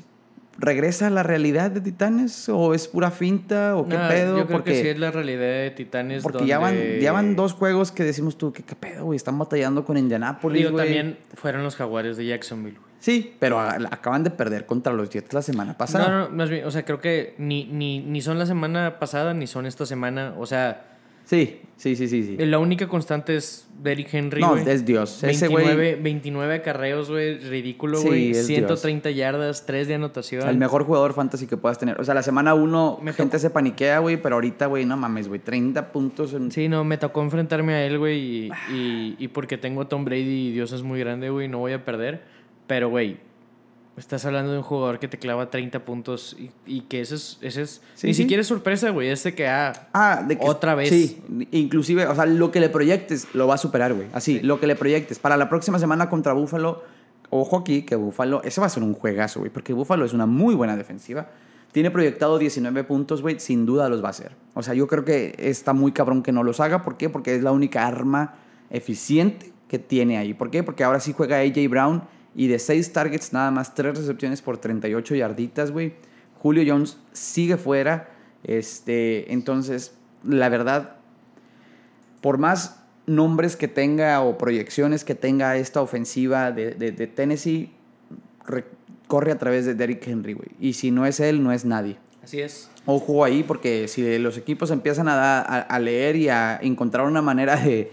[0.60, 4.38] ¿regresa la realidad de Titanes o es pura finta o qué pedo?
[4.38, 6.22] Yo creo porque, que sí es la realidad de Titanes.
[6.22, 9.18] Porque ya, van, ya van dos juegos que decimos tú, ¿qué, qué pedo, güey?
[9.18, 12.92] Están batallando con Indianapolis, Digo, también fueron los Jaguares de Jacksonville, güey.
[13.04, 16.08] Sí, pero acaban de perder contra los Jets la semana pasada.
[16.08, 19.34] No, no, más bien, o sea, creo que ni, ni, ni son la semana pasada
[19.34, 20.34] ni son esta semana.
[20.38, 20.86] O sea.
[21.26, 22.24] Sí, sí, sí, sí.
[22.24, 22.46] sí.
[22.46, 24.39] La única constante es Derrick Henry.
[24.39, 25.20] No, es Dios.
[25.22, 27.39] 29, Ese 29 carreos, güey.
[27.39, 28.34] Ridículo, güey.
[28.34, 30.48] 130 yardas, 3 de anotación.
[30.48, 32.00] El mejor jugador fantasy que puedas tener.
[32.00, 34.16] O sea, la semana 1 gente se paniquea, güey.
[34.16, 35.42] Pero ahorita, güey, no mames, güey.
[35.42, 36.34] 30 puntos.
[36.34, 36.52] En...
[36.52, 38.18] Sí, no, me tocó enfrentarme a él, güey.
[38.18, 41.50] Y, y, y porque tengo Tom Brady y Dios es muy grande, güey.
[41.50, 42.33] No voy a perder.
[42.67, 43.19] Pero, güey,
[43.95, 47.38] Estás hablando de un jugador que te clava 30 puntos y, que ese es...
[47.41, 49.10] Ese es ni siquiera es sorpresa, güey.
[49.10, 50.89] Este que, ah, ah de que, otra vez.
[50.89, 51.21] Sí,
[51.52, 54.08] inclusive, o sea, lo que le proyectes lo va a superar, güey.
[54.13, 55.19] Así, lo que le proyectes.
[55.19, 56.82] Para la próxima semana contra Búfalo,
[57.30, 59.52] ojo aquí que Búfalo, ese va a ser un juegazo, güey.
[59.52, 61.30] Porque Búfalo es una muy buena defensiva.
[61.71, 63.39] Tiene proyectado 19 puntos, güey.
[63.39, 64.32] Sin duda los va a hacer.
[64.56, 66.82] O sea, yo creo que está muy cabrón que no los haga.
[66.82, 67.12] ¿Por qué?
[67.12, 68.38] Porque es la única arma
[68.71, 70.34] eficiente que tiene ahí.
[70.34, 70.63] ¿Por qué?
[70.63, 72.04] Porque ahora sí juega AJ Brown
[72.36, 75.93] y de 6 targets, nada más 3 recepciones por 38 yarditas, güey.
[76.39, 78.10] Julio Jones sigue fuera.
[78.43, 80.98] Este, entonces, la verdad,
[82.22, 87.72] por más nombres que tenga o proyecciones que tenga esta ofensiva de, de, Tennessee,
[89.08, 90.50] corre a través de Derrick Henry, güey.
[90.60, 91.98] Y si no es él, no es nadie.
[92.24, 92.69] Así es.
[92.86, 97.58] Ojo ahí, porque si los equipos empiezan a, a leer y a encontrar una manera
[97.58, 97.91] de,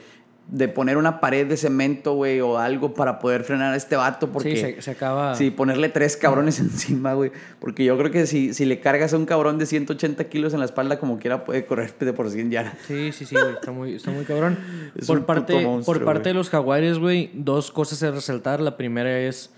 [0.50, 4.32] de poner una pared de cemento, güey, o algo para poder frenar a este vato.
[4.32, 5.34] Porque, sí, se, acaba.
[5.36, 7.30] Sí, ponerle tres cabrones encima, güey.
[7.60, 10.58] Porque yo creo que si, si le cargas a un cabrón de 180 kilos en
[10.58, 12.76] la espalda, como quiera, puede correr de por 100 ya.
[12.86, 13.54] Sí, sí, sí, güey.
[13.54, 14.58] Está muy, está muy cabrón.
[15.06, 18.60] por parte, por parte de los Jaguares, güey, dos cosas a resaltar.
[18.60, 19.50] La primera es,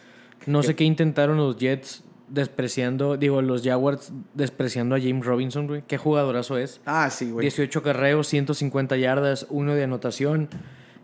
[0.47, 5.83] no sé qué intentaron los Jets despreciando, digo, los Jaguars despreciando a James Robinson, güey.
[5.87, 6.81] Qué jugadorazo es.
[6.85, 7.45] Ah, sí, güey.
[7.45, 10.49] 18 carreos, 150 yardas, uno de anotación.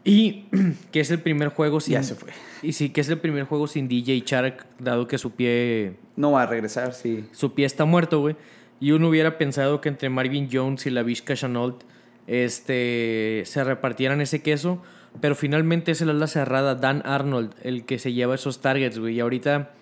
[0.08, 0.46] Y
[0.90, 1.92] que es el primer juego sin.
[1.92, 2.30] Ya se fue.
[2.62, 5.96] Y sí, que es el primer juego sin DJ Chark, dado que su pie.
[6.16, 7.26] No va a regresar, sí.
[7.32, 8.34] Su pie está muerto, güey.
[8.80, 11.82] Y uno hubiera pensado que entre Marvin Jones y la Vizca Chenault
[12.26, 14.82] este, se repartieran ese queso.
[15.20, 19.16] Pero finalmente es el ala cerrada, Dan Arnold, el que se lleva esos targets, güey.
[19.16, 19.72] Y ahorita,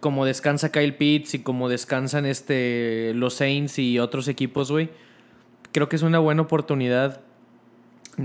[0.00, 4.90] como descansa Kyle Pitts y como descansan este, los Saints y otros equipos, güey,
[5.70, 7.20] creo que es una buena oportunidad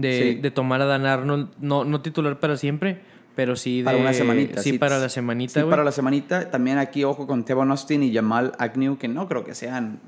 [0.02, 3.02] de, tomar a Dan Arnold, no, no titular para siempre,
[3.36, 4.62] pero sí de, para una semanita.
[4.62, 5.62] Sí, para la semanita.
[5.62, 6.50] Sí, para la semanita.
[6.50, 10.00] También aquí, ojo con Tevon Austin y Jamal Agnew, que no creo que sean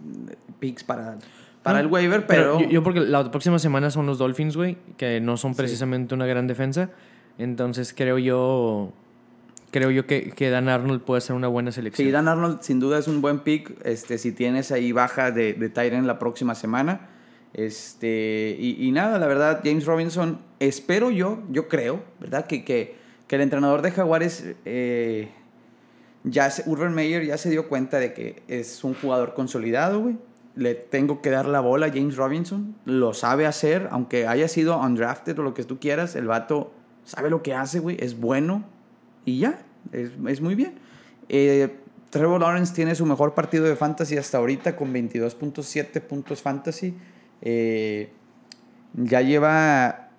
[0.59, 1.17] picks para,
[1.63, 2.61] para el waiver, pero...
[2.61, 6.47] yo, porque la próxima semana son los Dolphins, güey, que no son precisamente una gran
[6.47, 6.89] defensa.
[7.37, 8.93] Entonces creo yo...
[9.69, 12.07] Creo yo que, que, Dan Arnold puede ser una buena selección.
[12.07, 13.75] Sí, Dan Arnold sin duda es un buen pick.
[13.83, 17.09] Este, si tienes ahí baja de, de Tyren la próxima semana
[17.53, 22.45] este, y, nada, la verdad, James Robinson, espero yo, yo creo, ¿verdad?
[22.45, 22.95] Que, que,
[23.27, 25.29] que el entrenador de Jaguares, eh,
[26.23, 30.17] ya Urban Meyer ya se dio cuenta de que es un jugador consolidado, güey.
[30.55, 34.79] Le tengo que dar la bola a James Robinson, lo sabe hacer, aunque haya sido
[34.79, 36.71] undrafted o lo que tú quieras, el vato
[37.05, 38.65] sabe lo que hace, güey, es bueno
[39.23, 39.59] y ya,
[39.91, 40.79] es, es muy bien.
[41.29, 41.69] Eh,
[42.09, 46.95] Trevor Lawrence tiene su mejor partido de fantasy hasta ahorita con 22.7 puntos fantasy.
[47.41, 48.09] Eh,
[48.93, 50.09] ya lleva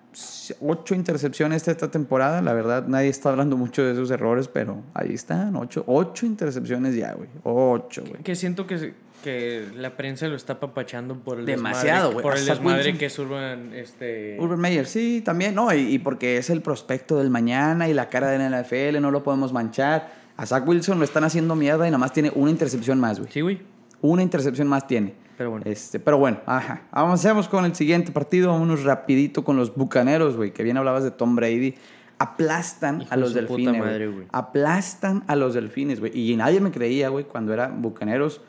[0.59, 2.41] 8 intercepciones esta temporada.
[2.41, 5.55] La verdad, nadie está hablando mucho de esos errores, pero ahí están.
[5.55, 5.85] 8,
[6.25, 7.29] intercepciones ya, güey.
[7.43, 8.23] 8, güey.
[8.23, 8.93] Que siento que,
[9.23, 12.23] que la prensa lo está papachando por el Demasiado, desmadre, güey.
[12.23, 14.37] por el desmadre que es Urban, este...
[14.39, 15.73] Urban Meyer, sí, también, ¿no?
[15.73, 19.11] Y, y porque es el prospecto del mañana y la cara de la NFL, no
[19.11, 20.19] lo podemos manchar.
[20.37, 23.31] A Zach Wilson lo están haciendo mierda y nada más tiene una intercepción más, güey.
[23.31, 23.61] Sí, güey.
[24.01, 25.13] Una intercepción más tiene.
[25.39, 25.65] Pero bueno.
[25.65, 26.81] Este, pero bueno, ajá.
[26.91, 28.49] Avancemos con el siguiente partido.
[28.51, 30.51] Vámonos rapidito con los Bucaneros, güey.
[30.51, 31.75] Que bien hablabas de Tom Brady.
[32.17, 34.15] Aplastan Hijo a los delfines, madre, güey.
[34.17, 34.27] güey.
[34.33, 36.11] Aplastan a los delfines, güey.
[36.13, 38.41] Y nadie me creía, güey, cuando era Bucaneros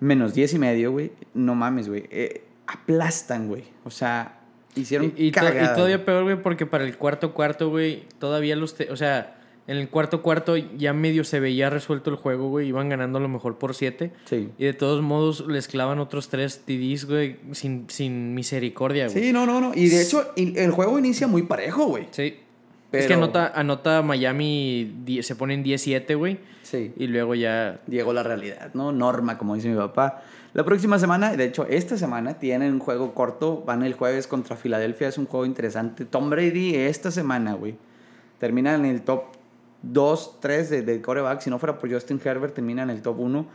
[0.00, 1.12] menos 10 y medio, güey.
[1.34, 2.04] No mames, güey.
[2.10, 3.64] Eh, aplastan, güey.
[3.84, 4.38] O sea,
[4.74, 6.06] hicieron Y, y to- cagada, y todavía güey.
[6.06, 8.74] peor, güey, porque para el cuarto cuarto, güey, todavía los...
[8.76, 9.39] te- o sea,
[9.70, 12.68] en el cuarto cuarto ya medio se veía resuelto el juego, güey.
[12.68, 14.10] Iban ganando a lo mejor por siete.
[14.24, 14.48] Sí.
[14.58, 19.22] Y de todos modos les clavan otros tres TDs, güey, sin, sin misericordia, güey.
[19.26, 19.72] Sí, no, no, no.
[19.74, 22.08] Y de hecho, el juego inicia muy parejo, güey.
[22.10, 22.36] Sí.
[22.90, 26.38] Pero- Es que anota, anota Miami, die- se ponen 17, güey.
[26.62, 26.92] Sí.
[26.96, 27.80] Y luego ya...
[27.86, 28.90] llegó la realidad, ¿no?
[28.90, 30.22] Norma, como dice mi papá.
[30.52, 33.62] La próxima semana, de hecho, esta semana tienen un juego corto.
[33.64, 36.04] Van el jueves contra Filadelfia, es un juego interesante.
[36.04, 37.76] Tom Brady, esta semana, güey,
[38.40, 39.22] termina en el top
[39.82, 41.40] 2, 3 de, de coreback.
[41.40, 43.46] Si no fuera por Justin Herbert, termina en el top 1.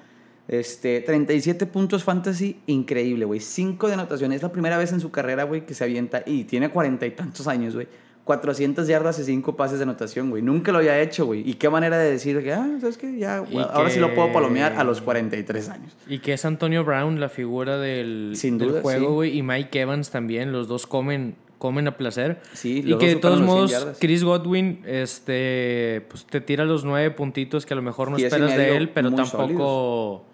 [0.48, 3.40] Este, 37 puntos fantasy, increíble, güey.
[3.40, 4.32] 5 de anotación.
[4.32, 6.24] Es la primera vez en su carrera, güey, que se avienta.
[6.26, 7.88] Y tiene cuarenta y tantos años, güey.
[8.26, 10.42] 400 yardas y 5 pases de anotación, güey.
[10.42, 11.48] Nunca lo había hecho, güey.
[11.48, 13.16] Y qué manera de decir que, ah, ¿sabes qué?
[13.18, 15.96] Ya, Y güey, ahora sí lo puedo palomear a los 43 años.
[16.08, 19.14] Y que es Antonio Brown la figura del, Sin del duda, juego, sí.
[19.14, 19.38] güey.
[19.38, 20.52] Y Mike Evans también.
[20.52, 22.39] Los dos comen, comen a placer.
[22.53, 23.97] Sí, y que de todos superan los 100 modos.
[23.99, 28.56] Chris Godwin, este, pues te tira los nueve puntitos que a lo mejor no esperas
[28.56, 30.26] de él, pero tampoco,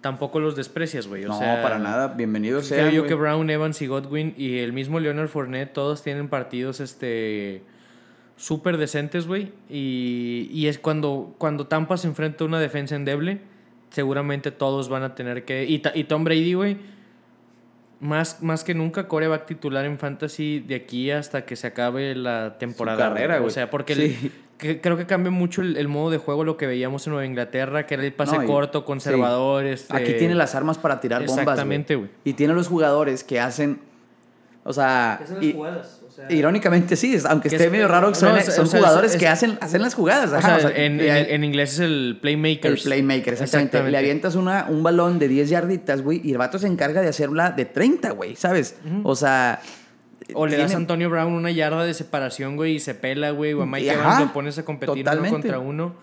[0.00, 1.24] tampoco los desprecias, güey.
[1.24, 2.08] O no, sea, para nada.
[2.08, 2.88] Bienvenido sea.
[2.88, 6.80] Creo yo que Brown, Evans y Godwin y el mismo Leonard Fournette, todos tienen partidos,
[6.80, 7.62] este,
[8.36, 9.52] súper decentes, güey.
[9.68, 13.40] Y, y es cuando, cuando Tampa se enfrenta a una defensa endeble,
[13.90, 15.64] seguramente todos van a tener que...
[15.64, 16.76] Y, y Tom Brady, güey,
[18.04, 22.58] más, más que nunca coreback titular en fantasy de aquí hasta que se acabe la
[22.58, 23.08] temporada.
[23.08, 23.50] carrera, O güey.
[23.52, 24.02] sea, porque Sí.
[24.22, 27.12] el- que- creo que cambia mucho el, el modo de juego, lo que veíamos en
[27.14, 29.64] Nueva Inglaterra, que era el pase No, y- corto, conservador.
[29.64, 31.38] este- Aquí tiene las armas para tirar bombas.
[31.38, 32.10] Exactamente, güey.
[32.24, 33.80] Y tiene los jugadores que hacen.
[34.62, 35.20] O sea.
[35.40, 36.00] y- jugadas.
[36.14, 38.66] Sea, Irónicamente sí, es- aunque Que esté es- medio raro que no, suene, son o
[38.68, 40.32] sea, jugadores es- que hacen, hacen las jugadas.
[40.32, 42.70] Ajá, en, en- en inglés es el playmaker.
[42.72, 43.90] El playmaker, exactamente.
[43.90, 47.08] Le avientas una, un balón de 10 yarditas, güey, y el vato se encarga de
[47.08, 48.76] hacerla de 30, güey, ¿sabes?
[49.02, 49.60] O sea.
[50.32, 53.52] O le das a Antonio Brown una yarda de separación, güey, y se pela, güey.
[53.52, 55.94] O a Mike Evans lo pones a competir uno contra uno.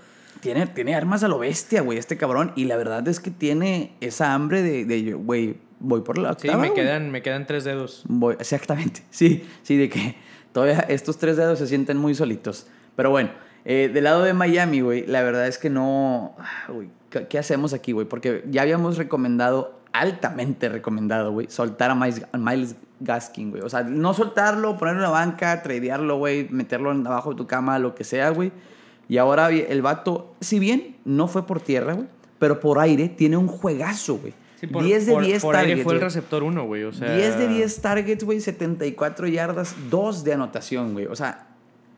[0.41, 2.51] Tiene, tiene armas a lo bestia, güey, este cabrón.
[2.55, 6.61] Y la verdad es que tiene esa hambre de, güey, voy por la Sí, octava,
[6.61, 6.79] me güey.
[6.81, 8.03] quedan, me quedan tres dedos.
[8.07, 10.15] Voy- exactamente, sí, sí, de que
[10.53, 12.67] todavía estos tres dedos se sienten muy solitos.
[12.95, 13.29] Pero bueno,
[13.65, 16.35] eh, del lado de Miami, güey, la verdad es que no.
[16.39, 18.07] ah, güey, ¿qué, qué hacemos aquí, güey?
[18.07, 23.63] Porque ya habíamos recomendado, altamente recomendado, güey, soltar a Miles, a Miles Gaskin, güey.
[23.63, 27.79] O sea, no soltarlo, ponerlo en la banca, tradearlo, güey, meterlo abajo de tu cama,
[27.79, 28.51] lo que sea, güey.
[29.09, 32.07] Y ahora el vato, si bien no fue por tierra, güey,
[32.39, 34.33] pero por aire tiene un juegazo, güey.
[34.61, 36.83] Sí, por, 10 de por- 10 por targets, fue el receptor uno, güey.
[36.83, 41.07] O sea, 10 de 10 targets, güey, 74 yardas, 2 de anotación, güey.
[41.07, 41.47] O sea,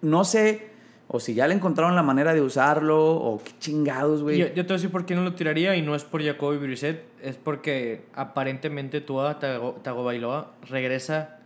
[0.02, 0.72] no sé
[1.10, 4.38] o si ya le encontraron la manera de usarlo o qué chingados, güey.
[4.40, 6.24] Yo, yo te voy a decir por qué no lo tiraría y no es por
[6.24, 11.40] Jacoby Brissett, es porque aparentemente Tua Tago- Tagovailoa regresa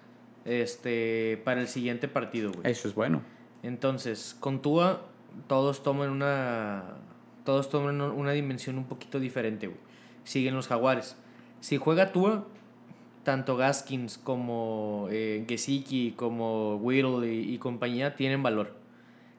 [0.46, 2.72] este, para el siguiente partido, güey.
[2.72, 3.22] Eso es bueno.
[3.64, 5.02] Entonces, con Tua
[5.48, 6.84] todos toman una
[7.44, 9.80] todos toman una dimensión un poquito diferente, güey.
[10.28, 11.16] Siguen los Jaguares.
[11.62, 12.46] Si juega Tua,
[13.24, 18.76] tanto Gaskins como eh, Gesicki, como Whittle y, y compañía tienen valor.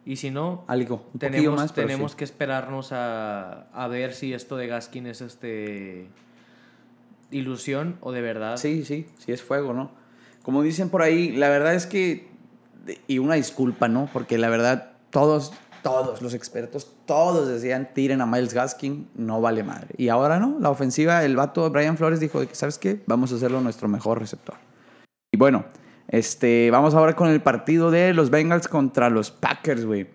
[0.07, 2.17] Y si no, Algo, un poquillo tenemos, más, tenemos sí.
[2.17, 6.07] que esperarnos a, a ver si esto de Gaskin es este
[7.31, 8.57] ilusión o de verdad.
[8.57, 9.91] Sí, sí, sí es fuego, ¿no?
[10.43, 12.29] Como dicen por ahí, la verdad es que,
[13.07, 14.09] y una disculpa, ¿no?
[14.11, 15.53] Porque la verdad, todos,
[15.89, 19.95] todos los expertos, todos decían, tiren a Miles Gaskin, no vale madre.
[19.97, 23.01] Y ahora no, la ofensiva, el vato Brian Flores dijo, que, ¿sabes qué?
[23.07, 24.57] Vamos a hacerlo nuestro mejor receptor.
[25.33, 25.65] Y bueno,
[26.09, 30.07] este, vamos ahora con el partido de los Bengals contra los Packers, güey.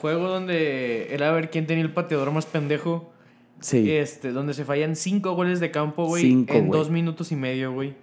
[0.00, 3.12] Juego donde era a ver quién tenía el pateador más pendejo.
[3.60, 3.90] Sí.
[3.90, 6.44] Este, donde se fallan cinco goles de campo, güey.
[6.48, 7.94] En dos minutos y medio, güey.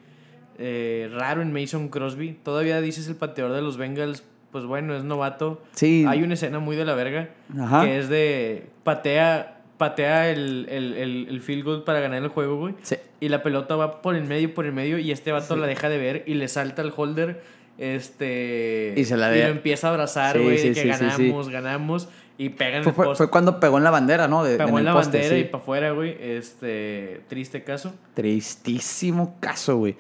[0.58, 2.38] Eh, raro en Mason Crosby.
[2.44, 4.24] Todavía dices el pateador de los Bengals.
[4.54, 5.62] Pues bueno, es novato.
[5.74, 6.06] Sí.
[6.08, 7.32] Hay una escena muy de la verga.
[7.60, 7.84] Ajá.
[7.84, 12.56] Que es de patea, patea el, el, el, el field goal para ganar el juego,
[12.58, 12.76] güey.
[12.84, 12.96] Sí.
[13.20, 15.90] Y la pelota va por el medio, por el medio, y este vato la deja
[15.90, 17.42] de ver y le salta al holder.
[17.80, 18.94] Este.
[18.96, 22.10] Y se la lo de- empieza a abrazar, güey, sí, que ganamos, ganamos.
[22.38, 23.18] Y pega en Fue, el poste.
[23.18, 24.44] fue cuando pegó en la bandera, ¿no?
[24.44, 26.16] De, Pegó en la poste, bandera y para afuera, güey.
[26.20, 27.22] Este.
[27.28, 27.94] Triste caso.
[28.16, 29.96] Tristísimo caso, güey.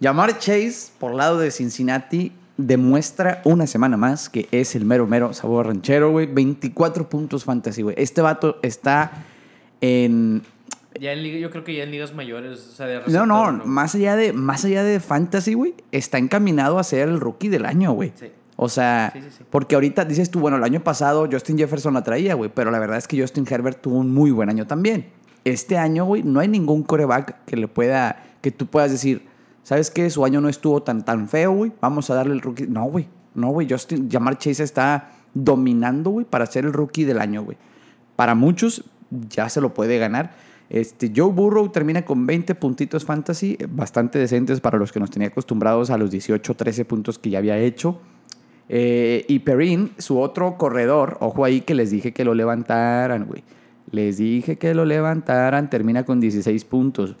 [0.00, 5.32] Llamar Chase, por lado de Cincinnati, demuestra una semana más que es el mero, mero
[5.32, 6.26] sabor ranchero, güey.
[6.26, 7.94] 24 puntos fantasy, güey.
[7.98, 9.24] Este vato está
[9.80, 10.42] en...
[11.00, 13.64] Ya en liga, yo creo que ya en ligas mayores, o sea, de No, no,
[13.64, 17.66] más allá de, más allá de fantasy, güey, está encaminado a ser el rookie del
[17.66, 18.12] año, güey.
[18.16, 18.26] Sí.
[18.56, 19.44] O sea, Sí, sí, sí.
[19.48, 22.80] porque ahorita dices tú, bueno, el año pasado Justin Jefferson la traía, güey, pero la
[22.80, 25.06] verdad es que Justin Herbert tuvo un muy buen año también.
[25.44, 29.22] Este año, güey, no hay ningún coreback que le pueda, que tú puedas decir,
[29.62, 30.08] ¿sabes qué?
[30.10, 32.66] Su año no estuvo tan, tan feo, güey, vamos a darle el rookie.
[32.66, 37.20] No, güey, no, güey, Justin, Jamar Chase está dominando, güey, para ser el rookie del
[37.20, 37.56] año, güey.
[38.16, 40.32] Para muchos ya se lo puede ganar.
[40.70, 45.28] Este, Joe Burrow termina con 20 puntitos fantasy, bastante decentes para los que nos tenía
[45.28, 48.00] acostumbrados a los 18, 13 puntos que ya había hecho.
[48.68, 53.42] Eh, y Perrin, su otro corredor, ojo ahí que les dije que lo levantaran, güey.
[53.90, 57.16] Les dije que lo levantaran, termina con 16 puntos.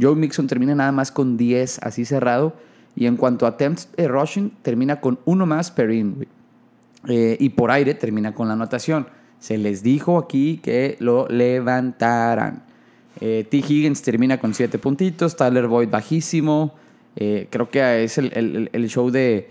[0.00, 2.54] Joe Mixon termina nada más con 10, así cerrado.
[2.94, 6.28] Y en cuanto a attempts eh, rushing, termina con uno más Perrin, güey.
[7.08, 9.06] Eh, y por aire termina con la anotación.
[9.38, 12.62] Se les dijo aquí que lo levantaran.
[13.20, 13.58] Eh, T.
[13.58, 16.74] Higgins termina con 7 puntitos, Tyler Boyd bajísimo.
[17.16, 19.50] Eh, creo que es el, el- el show de,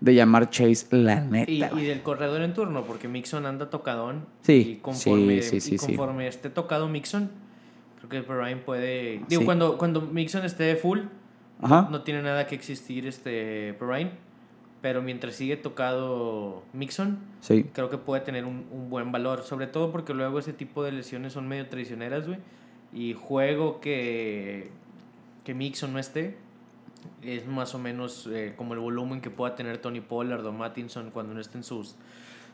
[0.00, 1.50] de llamar Chase la neta.
[1.50, 4.26] Y, del corredor en turno, porque Mixon anda tocadón.
[4.42, 7.30] Sí, Y conforme, sí, sí, y conforme esté tocado Mixon,
[8.08, 9.22] creo que Brian puede.
[9.28, 9.44] Digo, Sí.
[9.44, 11.00] cuando, cuando Mixon esté full,
[11.60, 11.88] Ajá.
[11.90, 14.12] no tiene nada que existir este Brian.
[14.80, 17.64] Pero mientras sigue tocado Mixon, Sí.
[17.72, 19.42] creo que puede tener un, un buen valor.
[19.42, 22.38] Sobre todo porque luego ese tipo de lesiones son medio traicioneras, güey.
[22.92, 24.70] Y juego que,
[25.44, 26.36] que Mixon no esté
[27.22, 31.10] es más o menos eh, como el volumen que pueda tener Tony Pollard o Mattinson
[31.10, 31.96] cuando no estén sus,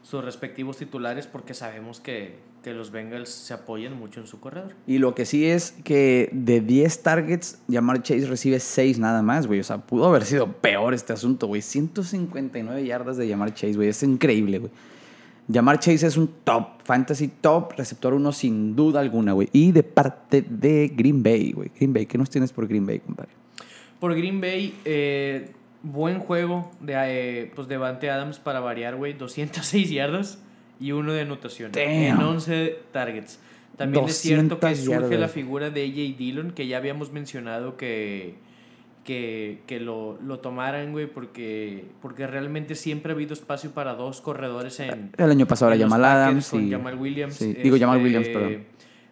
[0.05, 4.75] sus respectivos titulares porque sabemos que, que los Bengals se apoyan mucho en su corredor.
[4.87, 9.47] Y lo que sí es que de 10 targets, Jamar Chase recibe 6 nada más,
[9.47, 9.61] güey.
[9.61, 11.63] O sea, pudo haber sido peor este asunto, güey.
[11.63, 13.89] 159 yardas de Jamar Chase, güey.
[13.89, 14.71] Es increíble, güey.
[15.53, 19.49] Jamar Chase es un top, fantasy top, receptor uno sin duda alguna, güey.
[19.53, 21.71] Y de parte de Green Bay, güey.
[21.75, 23.31] Green Bay, ¿qué nos tienes por Green Bay, compadre?
[24.01, 25.51] Por Green Bay, eh,
[25.85, 29.13] buen juego de eh, pues Devante Adams para variar, güey.
[29.13, 30.43] 206 yardas
[30.81, 31.85] y uno de anotación Damn.
[31.87, 33.39] en 11 targets.
[33.77, 37.77] También es cierto que 200 surge la figura de AJ Dillon, que ya habíamos mencionado
[37.77, 38.35] que,
[39.05, 44.21] que, que lo, lo tomaran, güey, porque, porque realmente siempre ha habido espacio para dos
[44.21, 46.71] corredores en, El año pasado era Jamal Adams y...
[46.71, 47.35] Jamal Williams.
[47.35, 48.65] sí, digo Jamal Este, Williams, perdón.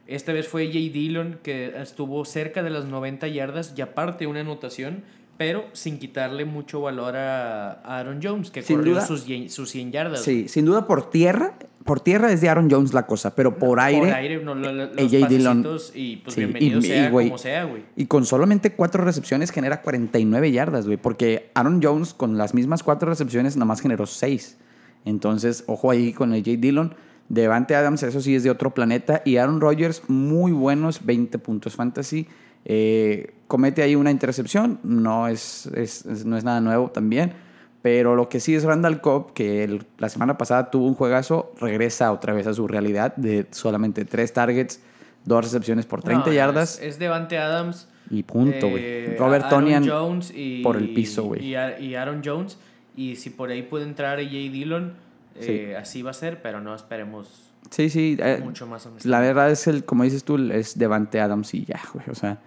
[0.06, 4.40] Esta vez fue Jay Dillon que estuvo cerca de las 90 yardas y aparte una
[4.40, 5.04] anotación,
[5.42, 9.06] pero sin quitarle mucho valor a a Aaron Jones, que Sin corrió duda.
[9.06, 10.22] sus, sus 100 yardas.
[10.22, 13.80] Sí, sin duda por tierra, por tierra es de Aaron Jones la cosa, pero por
[13.80, 14.06] aire...
[14.06, 15.66] Por aire, no, lo- lo- los AJ Dillon.
[15.94, 17.82] y pues Sí, bienvenido y- sea y, como sea, güey.
[17.96, 20.96] Y con solamente cuatro recepciones genera 49 yardas, güey.
[20.96, 24.58] Porque Aaron Jones con las mismas cuatro recepciones nada más generó seis.
[25.04, 26.56] Entonces, ojo ahí con el J.
[26.60, 26.94] Dillon.
[27.28, 29.22] Devante Adams, eso sí es de otro planeta.
[29.24, 32.28] Y Aaron Rodgers, muy buenos, 20 puntos fantasy.
[32.64, 37.34] Eh, comete ahí una intercepción, no es, es- es- no es nada nuevo también.
[37.82, 41.52] Pero lo que sí es Randall Cobb, que el- la semana pasada tuvo un juegazo,
[41.60, 44.80] regresa otra vez a su realidad de solamente tres targets,
[45.26, 46.78] dos recepciones por 30 No, yardas.
[46.78, 47.88] Es, es Devante Adams.
[48.08, 48.82] Y punto, güey.
[48.82, 51.44] eh, Robert Tonian Jones y, por el piso, güey.
[51.44, 52.56] Y, Aaron Jones.
[52.96, 54.94] Y si por ahí puede entrar AJ Dillon,
[55.36, 58.16] eh, así va a ser, pero no esperemos Sí, sí.
[58.20, 58.86] eh, mucho más.
[59.04, 62.04] la verdad es el, como dices tú, es Devante Adams y ya, güey.
[62.10, 62.38] O sea,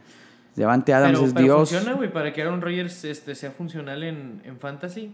[0.56, 1.70] Devante Adams pero, es pero Dios.
[1.70, 5.12] funciona, güey, para que Aaron Rodgers este, sea funcional en, en Fantasy.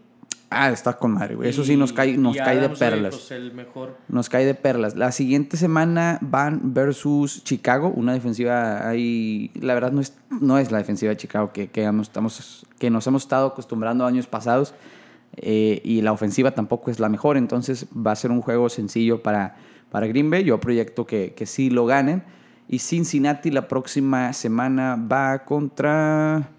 [0.53, 1.49] Ah, está con madre, güey.
[1.49, 3.15] Eso sí nos cae, nos cae de Adams, perlas.
[3.15, 3.95] pues, el mejor.
[4.09, 4.97] Nos cae de perlas.
[4.97, 10.69] La siguiente semana van versus Chicago, una defensiva ahí, la verdad no es, no es
[10.69, 14.73] la defensiva de Chicago que, que, estamos, que nos hemos estado acostumbrando años pasados
[15.37, 19.23] eh, y la ofensiva tampoco es la mejor, entonces va a ser un juego sencillo
[19.23, 19.55] para,
[19.89, 20.43] para Green Bay.
[20.43, 22.23] Yo proyecto que, que sí lo ganen.
[22.71, 26.49] Y Cincinnati la próxima semana va contra,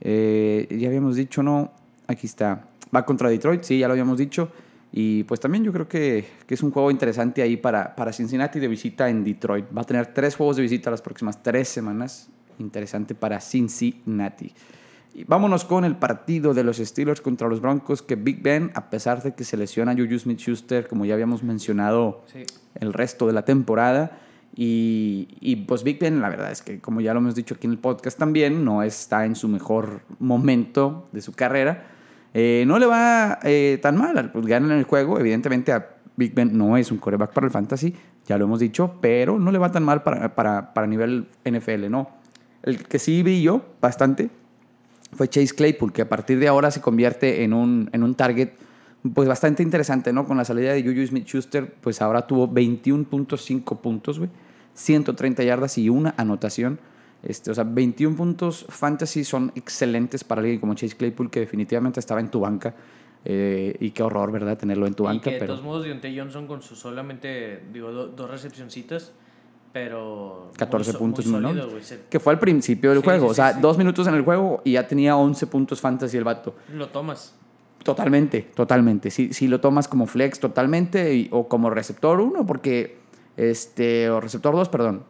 [0.00, 1.72] eh, ya habíamos dicho, ¿no?
[2.06, 2.64] Aquí está.
[2.94, 4.50] Va contra Detroit, sí, ya lo habíamos dicho.
[4.92, 8.58] Y pues también yo creo que, que es un juego interesante ahí para, para Cincinnati
[8.60, 9.66] de visita en Detroit.
[9.76, 12.28] Va a tener tres juegos de visita las próximas tres semanas.
[12.58, 14.52] Interesante para Cincinnati.
[15.14, 18.88] Y vámonos con el partido de los Steelers contra los Broncos, que Big Ben, a
[18.90, 22.44] pesar de que se lesiona Juju Smith-Schuster, como ya habíamos mencionado Sí.
[22.76, 24.18] el resto de la temporada,
[24.54, 27.66] Y, y, pues Big Ben, la verdad es que, como ya lo hemos dicho aquí
[27.66, 31.86] en el podcast también, no está en su mejor momento de su carrera.
[32.34, 35.18] Eh, no le va eh, tan mal, pues ganan el juego.
[35.18, 37.94] Evidentemente, a Big Ben no es un coreback para el fantasy,
[38.26, 41.88] ya lo hemos dicho, pero no le va tan mal para, para, para nivel NFL,
[41.88, 42.10] ¿no?
[42.62, 44.30] El que sí yo bastante
[45.12, 48.50] fue Chase Claypool, que a partir de ahora se convierte en un, en un target
[49.14, 50.26] pues bastante interesante, ¿no?
[50.26, 54.30] Con la salida de Juju Smith-Schuster, pues ahora tuvo 21.5 puntos, güey.
[54.74, 56.78] 130 yardas y una anotación.
[57.22, 62.00] Este, o sea, 21 puntos fantasy son excelentes para alguien como Chase Claypool, que definitivamente
[62.00, 62.74] estaba en tu banca.
[63.24, 64.56] Eh, y qué horror, ¿verdad?
[64.56, 65.24] Tenerlo en tu banca.
[65.24, 65.52] Que de pero...
[65.52, 69.12] todos modos, Deontay Johnson con sus solamente, digo, do, dos recepcioncitas,
[69.72, 70.50] pero...
[70.56, 71.48] 14 muy, puntos, muy ¿no?
[71.48, 71.70] sólido.
[71.82, 73.26] Se- Que fue al principio del Sí, juego.
[73.26, 73.60] sí, o sea, sí.
[73.60, 76.54] dos minutos en el juego y ya tenía 11 puntos fantasy el vato.
[76.74, 77.34] Lo tomas.
[77.84, 79.10] Totalmente, totalmente.
[79.10, 82.98] Si, lo tomas como flex totalmente y- o como receptor 1, porque,
[83.36, 85.04] este, o receptor 2, perdón,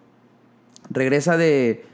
[0.89, 1.85] regresa de,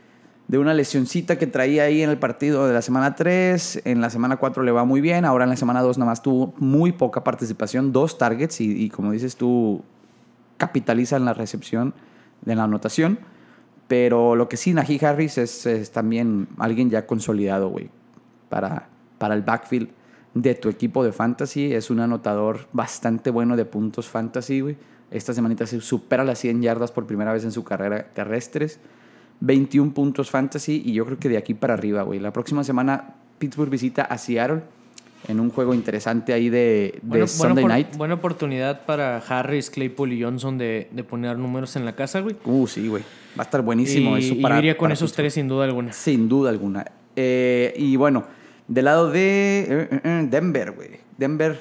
[0.49, 4.11] de una lesioncita que traía ahí en el partido de la semana 3, en la
[4.11, 6.93] semana 4 le va muy bien, ahora en la semana 2 nada más tuvo muy
[6.93, 9.83] poca participación, dos targets y, y como dices tú,
[10.59, 11.95] capitaliza en la recepción,
[12.45, 13.18] en la anotación.
[13.89, 17.89] Pero lo que sí, Najee Harris es, es también alguien ya consolidado, güey,
[18.49, 19.89] para, para el backfield
[20.37, 21.72] de tu equipo de fantasy.
[21.72, 24.76] Es un anotador bastante bueno de puntos fantasy, güey.
[25.11, 28.78] Esta semanita se supera las 100 yardas por primera vez en su carrera terrestres.
[29.41, 32.20] 21 puntos fantasy y yo creo que de aquí para arriba, güey.
[32.20, 34.62] La próxima semana Pittsburgh visita a Seattle
[35.28, 37.97] en un juego interesante ahí de, de Bueno, Sunday Night.
[37.97, 42.37] buena oportunidad para Harris, Claypool y Johnson de, de poner números en la casa, güey.
[42.45, 43.03] Uh, sí, güey.
[43.39, 44.59] Va a estar buenísimo y, eso para.
[44.59, 45.24] iría con para esos Pittsburgh.
[45.24, 45.93] tres sin duda alguna.
[45.93, 46.84] Sin duda alguna.
[47.16, 48.24] Eh, y bueno,
[48.69, 50.91] del lado de eh, eh, eh, Denver, güey.
[51.19, 51.59] Denver,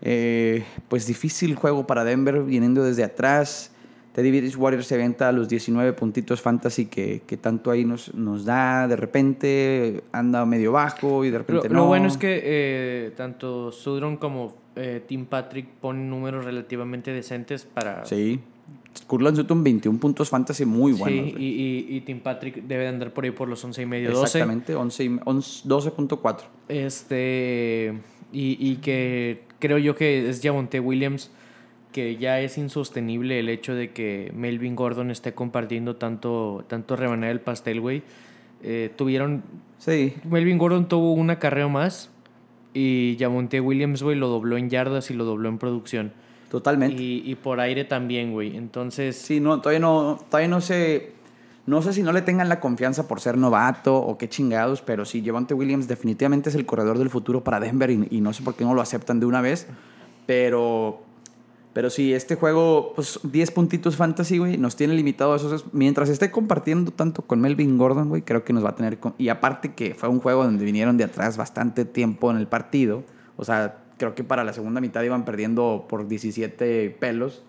[0.00, 3.72] eh, pues difícil juego para Denver, viniendo desde atrás.
[4.12, 8.44] Teddy Bridgewater se aventa a los 19 puntitos fantasy que, que tanto ahí nos, nos
[8.44, 8.88] da.
[8.88, 11.86] De repente anda medio bajo y de Lo, repente lo no.
[11.86, 18.04] bueno es que eh, tanto Sudron como eh, Tim Patrick ponen números relativamente decentes para...
[18.04, 18.40] Sí.
[19.06, 21.28] Kurtland Sutton, 21 puntos fantasy muy Sí, buenos.
[21.38, 21.44] y,
[21.90, 24.22] y, y Tim Patrick debe de andar por ahí por los 11 y medio, 12.
[24.24, 26.40] Exactamente, 11 y- 11 12.4.
[26.68, 27.94] Este,
[28.32, 31.30] y, y que creo yo que es Javonte Williams,
[31.92, 37.30] que ya es insostenible el hecho de que Melvin Gordon esté compartiendo tanto, tanto rebanar
[37.30, 38.02] el pastel, güey.
[38.62, 39.42] Eh, tuvieron,
[39.78, 42.10] Sí, Melvin Gordon tuvo una carrera más
[42.74, 46.12] y Javonte Williams, güey, lo dobló en yardas y lo dobló en producción.
[46.50, 47.00] Totalmente.
[47.02, 48.56] Y, y por aire también, güey.
[48.56, 51.12] Entonces, Sí, no, todavía no, todavía no sé,
[51.66, 55.04] no sé si no le tengan la confianza por ser novato o qué chingados, pero
[55.04, 58.42] sí, Javante Williams definitivamente es el corredor del futuro para Denver y, y no sé
[58.42, 59.66] por qué no lo aceptan de una vez,
[60.26, 61.00] pero,
[61.72, 66.08] pero sí, este juego, pues 10 puntitos fantasy, güey, nos tiene limitado a esos, mientras
[66.08, 69.28] esté compartiendo tanto con Melvin Gordon, güey, creo que nos va a tener, con- y
[69.28, 73.04] aparte que fue un juego donde vinieron de atrás bastante tiempo en el partido,
[73.36, 77.44] o sea, creo que para la segunda mitad iban perdiendo por 17 pelos,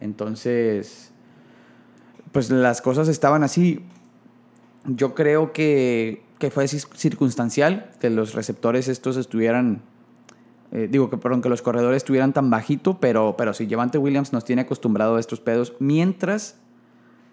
[0.00, 1.12] entonces
[2.32, 3.80] pues las cosas estaban así.
[4.84, 9.82] Yo creo que, que fue circunstancial que los receptores estos estuvieran,
[10.72, 14.32] eh, digo que perdón, que los corredores estuvieran tan bajito, pero, pero sí, Javante Williams
[14.32, 16.56] nos tiene acostumbrado a estos pedos mientras,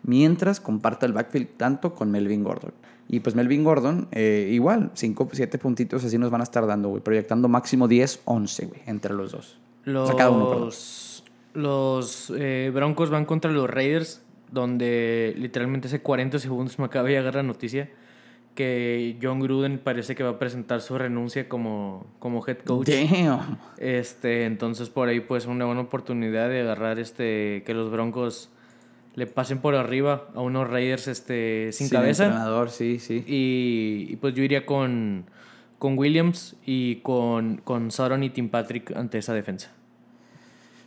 [0.03, 2.73] mientras comparta el backfield tanto con Melvin Gordon.
[3.11, 6.89] Y pues Melvin Gordon, eh, igual, 5, 7 puntitos así nos van a estar dando,
[6.89, 9.57] güey, proyectando máximo 10, 11, güey, entre los dos.
[9.85, 10.69] O Los, sea, cada uno, perdón.
[11.55, 17.15] los eh, Broncos van contra los Raiders, donde literalmente hace 40 segundos me acaba de
[17.15, 17.89] llegar la noticia
[18.55, 22.89] que John Gruden parece que va a presentar su renuncia como, como head coach.
[22.89, 23.57] Damn.
[23.77, 28.49] Este, entonces por ahí pues una buena oportunidad de agarrar este que los Broncos
[29.19, 32.23] le pasen por arriba a unos Raiders este sin, cabeza.
[32.23, 33.25] entrenador, sí, sí.
[33.27, 35.25] Y, y, pues yo iría con,
[35.77, 39.71] con Williams y con, con Sauron y Tim Patrick ante esa defensa.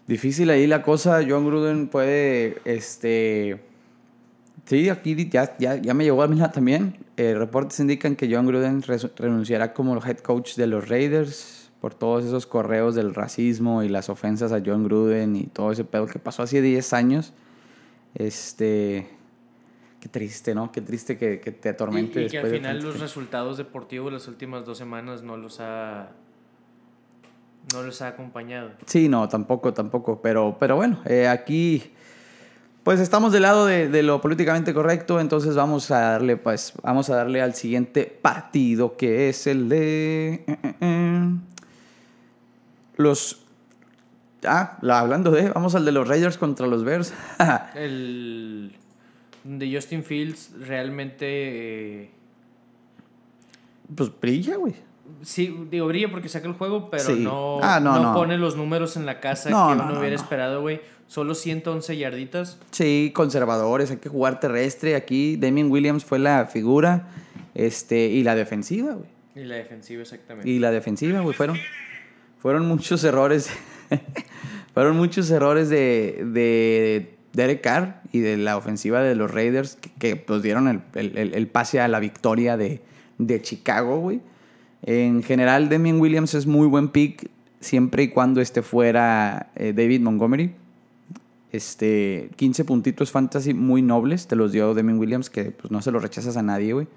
[0.07, 1.21] Difícil ahí la cosa.
[1.29, 3.61] John Gruden puede, este...
[4.65, 6.97] Sí, aquí ya, ya, ya me llegó a mí también.
[7.19, 8.83] Eh, reportes indican que John Gruden
[9.17, 14.09] renunciará como head coach de los Raiders por todos esos correos del racismo y las
[14.09, 17.35] ofensas a John Gruden y todo ese pedo que pasó hace 10 años.
[18.15, 19.09] Este...
[20.01, 20.73] Qué triste, ¿no?
[20.73, 24.13] Qué triste que, que te atormente Y, y que al después final los resultados deportivos
[24.13, 26.11] las últimas dos semanas no los ha
[27.73, 28.73] no los ha acompañado.
[28.87, 30.21] Sí, no, tampoco, tampoco.
[30.21, 31.93] Pero, pero bueno, eh, aquí
[32.83, 37.09] pues estamos del lado de, de lo políticamente correcto, entonces vamos a darle, pues, vamos
[37.11, 41.29] a darle al siguiente partido que es el de eh, eh,
[42.97, 43.42] los
[44.47, 47.13] ah, la- hablando de, vamos al de los Raiders contra los Bears.
[47.75, 48.73] El
[49.45, 51.27] donde Justin Fields realmente...
[52.05, 52.11] eh,
[53.95, 54.75] Pues brilla, güey.
[55.23, 57.15] Sí, digo, brilla porque saca el juego, pero Sí.
[57.21, 58.15] no, Ah, no, no, no.
[58.15, 60.81] pone los números en la casa No, que no, uno no, hubiera esperado, güey.
[61.09, 62.59] Solo 111 yarditas.
[62.71, 64.95] Sí, conservadores, hay que jugar terrestre.
[64.95, 67.09] Aquí Damien Williams fue la figura.
[67.55, 69.09] Este, y la defensiva, güey.
[69.35, 70.49] Y la defensiva, exactamente.
[70.49, 71.59] Y la defensiva, güey, fueron,
[72.39, 73.51] fueron muchos errores.
[74.75, 80.17] fueron muchos errores de, de Derek Carr y de la ofensiva de los Raiders que,
[80.17, 82.81] pues, dieron el, pase a la victoria de,
[83.43, 84.21] Chicago, güey.
[84.83, 87.31] En general, Damien Williams es muy buen pick
[87.61, 90.55] siempre y cuando esté fuera eh, David Montgomery.
[91.53, 95.93] Este, 15 puntitos fantasy muy nobles, te los dio Damien Williams, que pues, no se
[95.93, 96.89] los rechazas a nadie, güey.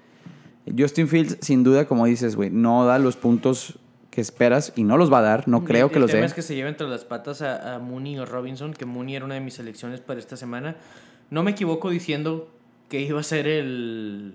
[0.76, 3.78] Justin Fields, sin duda, como dices, güey, no da los puntos
[4.16, 6.26] que esperas y no los va a dar, no creo el que los tema dé.
[6.26, 9.26] es que se lleva entre las patas a, a Mooney o Robinson, que Mooney era
[9.26, 10.76] una de mis selecciones para esta semana.
[11.28, 12.48] No me equivoco diciendo
[12.88, 14.34] que iba a ser el,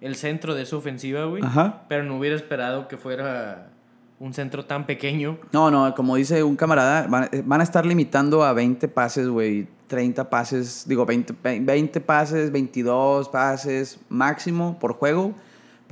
[0.00, 1.42] el centro de su ofensiva, güey.
[1.42, 1.82] Ajá.
[1.88, 3.70] Pero no hubiera esperado que fuera
[4.20, 5.36] un centro tan pequeño.
[5.52, 9.26] No, no, como dice un camarada, van, eh, van a estar limitando a 20 pases,
[9.28, 15.34] güey, 30 pases, digo, 20, ve- 20 pases, 22 pases máximo por juego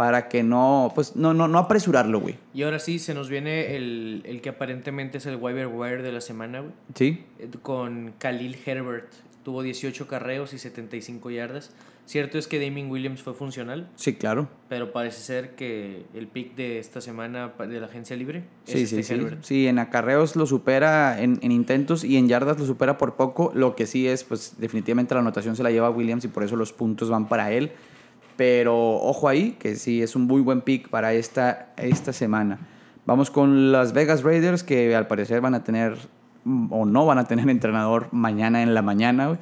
[0.00, 2.36] para que no, pues, no, no, no apresurarlo, güey.
[2.54, 6.10] Y ahora sí, se nos viene el, el que aparentemente es el waiver wire de
[6.10, 6.72] la semana, güey.
[6.94, 7.22] ¿Sí?
[7.38, 9.12] Eh, Con Khalil Herbert.
[9.44, 11.74] Tuvo 18 carreos y 75 yardas.
[12.06, 14.48] Cierto es que Damien Williams fue funcional, Sí, claro.
[14.70, 18.82] pero parece ser que el pick de esta semana de la agencia libre es Sí,
[18.84, 19.14] este sí, sí.
[19.14, 19.42] Herbert.
[19.44, 23.52] Sí, en acarreos lo supera, en, en intentos y en yardas lo supera por poco.
[23.54, 26.56] Lo que sí es, pues definitivamente la anotación se la lleva Williams y por eso
[26.56, 27.70] los puntos van para él.
[28.40, 32.58] Pero ojo ahí, que sí es un muy buen pick para esta, esta semana.
[33.04, 35.98] Vamos con las Vegas Raiders, que al parecer van a tener,
[36.44, 39.38] mm, o no van a tener entrenador mañana en la mañana.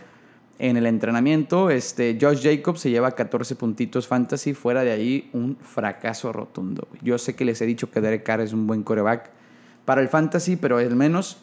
[0.58, 4.52] En el entrenamiento, este, Josh Jacobs se lleva 14 puntitos fantasy.
[4.52, 6.88] Fuera de ahí, un fracaso rotundo.
[7.00, 9.30] Yo sé que les he dicho que Derek Carr es un buen coreback
[9.84, 11.38] para el fantasy, pero al menos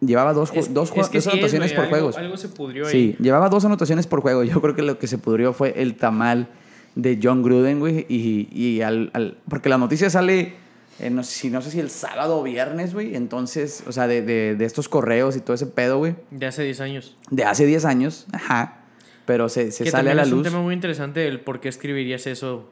[0.00, 2.16] llevaba dos, Es, dos, ju- es que dos sí es, anotaciones por algo- juegos.
[2.18, 2.90] Algo se pudrió ahí.
[2.90, 4.42] Sí, llevaba dos anotaciones por juego.
[4.42, 6.48] Yo creo que lo que se pudrió fue el tamal
[6.96, 8.04] de John Gruden, güey.
[8.08, 10.54] Y, y al, al- Porque la noticia sale,
[10.98, 13.14] eh, no, sé si, no sé si el sábado o viernes, güey.
[13.14, 16.16] Entonces, o sea, de, de, de estos correos y todo ese pedo, güey.
[16.32, 17.16] De hace 10 años.
[17.30, 18.78] De hace 10 años, ajá.
[19.26, 20.42] Pero se, se que sale a la es un luz.
[20.44, 22.70] tema muy interesante el por qué escribirías eso.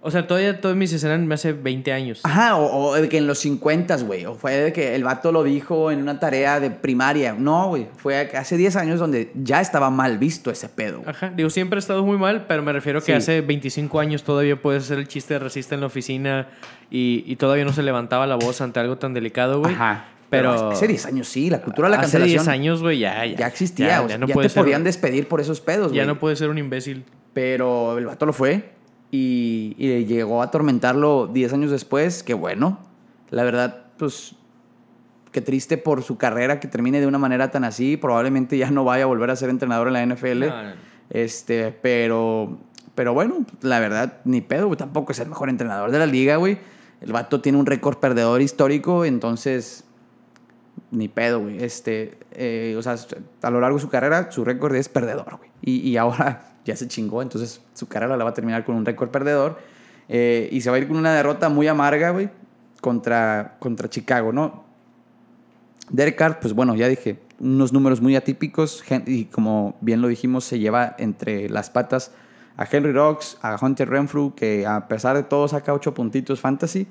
[0.00, 2.20] O sea, todavía todos mis escenas me hace 20 años.
[2.22, 4.26] Ajá, o, o de que en los 50, güey.
[4.26, 7.34] O fue de que el vato lo dijo en una tarea de primaria.
[7.36, 7.88] No, güey.
[7.96, 10.98] Fue hace 10 años donde ya estaba mal visto ese pedo.
[10.98, 11.10] güey.
[11.10, 13.12] Ajá, digo, siempre ha estado muy mal, pero me refiero que Sí.
[13.12, 16.46] hace 25 años todavía puedes hacer el chiste de racista en la oficina
[16.92, 19.74] y, y todavía no se levantaba la voz ante algo tan delicado, güey.
[19.74, 20.04] Ajá.
[20.30, 22.98] Pero, Pero hace 10 años sí, la cultura de la hace cancelación 10 años, güey,
[23.00, 23.36] ya, ya.
[23.36, 23.88] ya existía.
[23.88, 26.04] Ya, o sea, ya no ya puede te ser- podían despedir por esos pedos, Ya
[26.04, 26.06] güey.
[26.14, 27.04] no puede ser un imbécil.
[27.32, 28.77] Pero el vato lo fue
[29.10, 32.22] y, y llegó a atormentarlo 10 años después.
[32.22, 32.78] Que bueno,
[33.30, 34.34] la verdad, pues
[35.32, 37.96] qué triste por su carrera que termine de una manera tan así.
[37.96, 40.40] Probablemente ya no vaya a volver a ser entrenador en la NFL.
[40.40, 40.72] No, no.
[41.10, 42.58] Este, pero,
[42.94, 44.76] pero bueno, la verdad, ni pedo, güey.
[44.76, 46.58] Tampoco es el mejor entrenador de la liga, güey.
[47.00, 49.84] El vato tiene un récord perdedor histórico, entonces,
[50.90, 51.62] ni pedo, güey.
[51.62, 52.96] Este, eh, o sea,
[53.42, 55.50] a lo largo de su carrera, su récord es perdedor, güey.
[55.62, 58.84] Y, y ahora ya se chingó, entonces su carrera la va a terminar con un
[58.84, 59.58] récord perdedor.
[60.08, 62.30] Eh, y se va a ir con una derrota muy amarga, güey,
[62.80, 64.64] contra, contra Chicago, ¿no?
[65.90, 70.44] Derek Carr, pues bueno, ya dije, unos números muy atípicos y como bien lo dijimos,
[70.44, 72.12] se lleva entre las patas
[72.58, 76.86] a Henry Rocks, a Hunter Renfrew, que a pesar de todo saca 8 puntitos fantasy.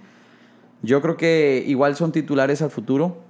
[0.81, 3.26] Yo creo que igual son titulares al futuro.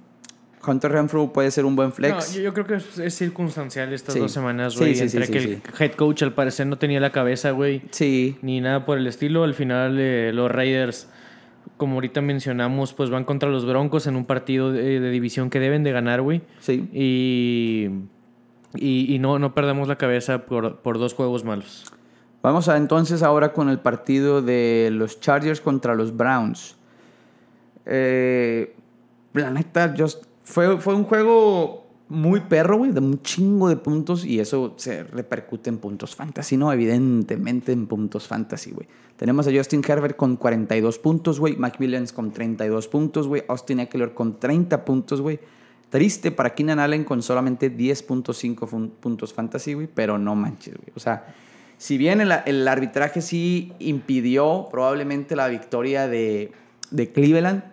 [0.68, 2.28] Hunter Renfrew puede ser un buen flex.
[2.30, 4.20] No, yo, yo creo que es, es circunstancial estas Sí.
[4.20, 4.94] dos semanas, güey.
[4.94, 7.82] sí, sí, entre que el head coach al parecer no tenía la cabeza, güey.
[7.90, 9.44] Sí, Ni nada por el estilo.
[9.44, 11.08] Al final, eh, los Raiders,
[11.76, 15.60] como ahorita mencionamos, pues van contra los Broncos en un partido de, de división que
[15.60, 16.42] deben de ganar, güey.
[16.60, 16.88] sí.
[16.92, 17.88] Y,
[18.74, 21.84] y, y no, no perdemos la cabeza por, por dos juegos malos.
[22.42, 26.76] Vamos a entonces ahora con el partido de los Chargers contra los Browns.
[27.86, 28.74] Eh,
[29.32, 30.06] la neta, yo-
[30.48, 35.04] fue, fue un juego muy perro, güey, de un chingo de puntos y eso se
[35.04, 36.72] repercute en puntos fantasy, ¿no?
[36.72, 38.88] Evidentemente en puntos fantasy, güey.
[39.16, 41.56] Tenemos a Justin Herbert con 42 puntos, güey.
[41.58, 43.42] Mike Williams con 32 puntos, güey.
[43.48, 45.38] Austin Eckler con 30 puntos, güey.
[45.90, 49.88] Triste para Keenan Allen con solamente 10.5 fun- puntos fantasy, güey.
[49.92, 50.92] Pero no manches, güey.
[50.94, 51.34] O sea,
[51.76, 56.52] si bien el, arbitraje sí impidió probablemente la victoria de
[57.12, 57.64] Cleveland,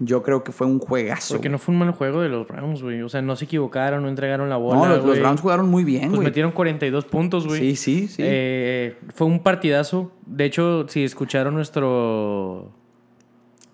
[0.00, 1.34] Yo creo que fue un juegazo.
[1.34, 3.02] Porque no fue un mal juego de los Browns, güey.
[3.02, 4.88] O sea, no se equivocaron, no entregaron la bola.
[4.88, 5.18] No, los.
[5.18, 6.24] Browns jugaron muy bien, Pues güey.
[6.26, 7.60] metieron 42 puntos, güey.
[7.60, 8.22] sí, sí, sí.
[8.24, 10.12] Eh, fue un partidazo.
[10.26, 12.70] De hecho, si escucharon nuestro.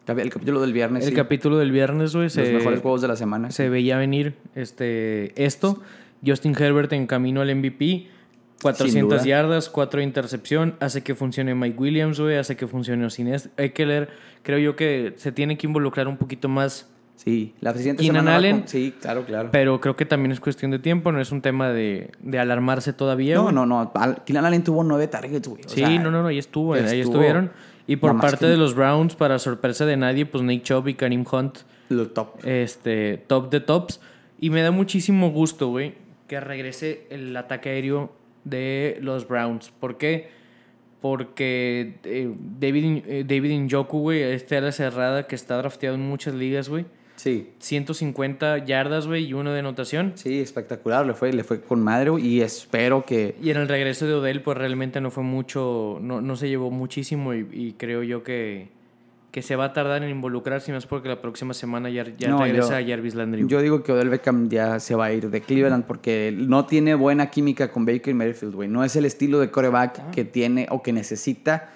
[0.07, 1.05] el capítulo del viernes.
[1.05, 1.17] El sí.
[1.17, 2.25] capítulo del viernes, güey.
[2.27, 3.51] Los se- mejores juegos de la semana.
[3.51, 5.81] se veía venir este esto.
[6.25, 8.07] Justin Herbert en camino al MVP.
[8.63, 9.25] 400 duda.
[9.29, 10.75] yardas, 4 de intercepción.
[10.81, 12.37] Hace que funcione Mike Williams, güey.
[12.37, 14.09] Hace que funcione Austin Eckler.
[14.43, 16.89] Creo yo que se tiene que involucrar un poquito más.
[17.17, 18.35] Sí, la siguiente semana.
[18.37, 18.61] Allen.
[18.61, 19.51] con- Sí, claro, claro.
[19.53, 21.13] Pero creo que también es cuestión de tiempo.
[21.13, 23.37] No es un tema de, de alarmarse todavía.
[23.37, 23.93] No, no, no.
[24.27, 25.63] Keenan Allen tuvo nueve targets, güey.
[25.67, 26.29] Sí, sea, no, no, no.
[26.29, 26.75] Ahí estuvo.
[26.75, 27.53] Ahí estuvieron.
[27.87, 30.95] Y por parte que- de los Browns, para sorpresa de nadie, pues Nick Chubb y
[30.95, 31.59] Karim Hunt
[31.91, 32.45] Lo top.
[32.45, 34.01] este, top de tops.
[34.41, 35.95] Y me da muchísimo gusto, güey,
[36.27, 38.13] que regrese el ataque aéreo
[38.45, 39.71] de los Browns.
[39.71, 40.29] ¿Por qué?
[41.01, 46.35] Porque eh, David, eh, David Njoku, güey, este ala cerrada que está drafteado en muchas
[46.35, 46.87] ligas, güey.
[47.17, 47.51] Sí.
[47.59, 50.13] 150 yardas, güey, y uno de anotación.
[50.17, 51.07] Sí, espectacular.
[51.07, 53.37] Le fue, le fue con madre, Y espero que.
[53.43, 56.71] Y en el regreso de Odell, pues realmente no fue mucho, no, no se llevó
[56.71, 58.71] muchísimo y, y creo yo que,
[59.33, 62.29] que se va a tardar en involucrarse, y más porque la próxima semana ya, ya
[62.29, 63.47] No, regresa yo- Jarvis Landry.
[63.49, 66.95] Yo digo que Odell Beckham ya se va a ir de Cleveland porque no tiene
[66.95, 68.69] buena química con Baker Mayfield, güey.
[68.69, 71.71] No es el estilo de coreback que tiene o que necesita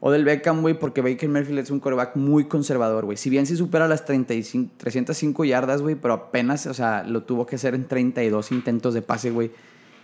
[0.00, 3.16] Odell Beckham, güey, porque Baker Mayfield es un coreback muy conservador, güey.
[3.16, 7.46] Si bien sí supera las 35, 305 yardas, güey, pero apenas, o sea, lo tuvo
[7.46, 9.50] que hacer en 32 intentos de pase, güey.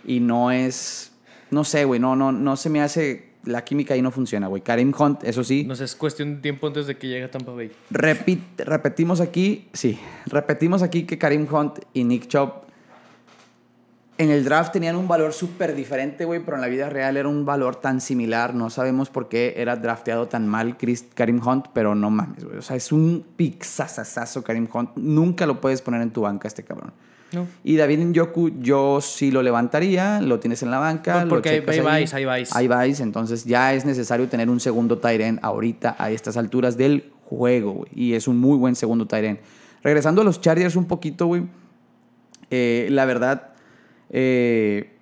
[0.05, 1.11] Y no es,
[1.51, 4.61] no sé, güey, no, no, no se me hace, la química ahí no funciona, güey.
[4.61, 5.63] Karim Hunt, eso sí.
[5.63, 7.71] No sé, es cuestión de tiempo antes de que llegue a Tampa Bay.
[7.91, 12.51] Repit- repetimos aquí, sí, repetimos aquí que Karim Hunt y Nick Chubb
[14.19, 17.27] en el draft tenían un valor súper diferente, güey, pero en la vida real era
[17.29, 18.55] un valor tan similar.
[18.55, 22.57] No sabemos por qué era drafteado tan mal Chris, Karim Hunt, pero no mames, güey.
[22.57, 24.89] O sea, es un pixazazazo Karim Hunt.
[24.95, 26.93] Nunca lo puedes poner en tu banca este cabrón.
[27.33, 27.45] No.
[27.63, 31.23] Y David Njoku, yo sí lo levantaría, lo tienes en la banca.
[31.25, 32.55] No, porque lo ahí- vais, ahí vais.
[32.55, 37.11] Ahí vais, entonces ya es necesario tener un segundo Tyren ahorita a estas alturas del
[37.25, 37.89] juego, güey.
[37.93, 39.39] Y es un muy buen segundo Tyren.
[39.83, 41.43] Regresando a los Chargers un poquito, güey.
[42.49, 43.49] eh, la verdad,
[44.09, 44.93] eh,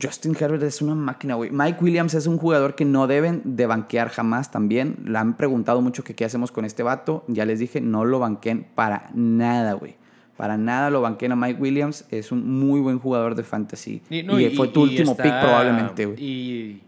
[0.00, 1.50] Justin Herbert es una máquina, güey.
[1.50, 4.98] Mike Williams es un jugador que no deben de banquear jamás también.
[5.06, 7.24] Le han preguntado mucho que qué hacemos con este vato.
[7.26, 9.96] Ya les dije, no lo banqueen para nada, güey.
[10.36, 12.04] Para nada lo banqueen a Mike Williams.
[12.10, 14.02] Es un muy buen jugador de fantasy.
[14.10, 16.24] Y, no, fue tu y último está- pick probablemente, güey.
[16.24, 16.82] Y,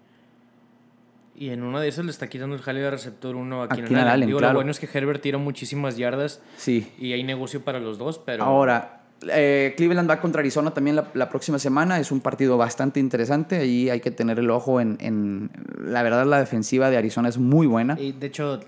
[1.36, 3.68] y en una de esas le está quitando el jale de receptor uno a A
[3.74, 3.96] Allen.
[3.96, 4.54] Allen, Digo, claro.
[4.54, 6.90] lo bueno es que Herbert tira muchísimas yardas Sí.
[6.98, 8.44] y hay negocio para los dos, pero...
[8.44, 11.98] Ahora, eh, Cleveland va contra Arizona también la, la próxima semana.
[11.98, 13.56] Es un partido bastante interesante.
[13.58, 15.50] Ahí hay que tener el ojo en, en-
[15.84, 17.98] La verdad, la defensiva de Arizona es muy buena.
[18.00, 18.60] Y de hecho,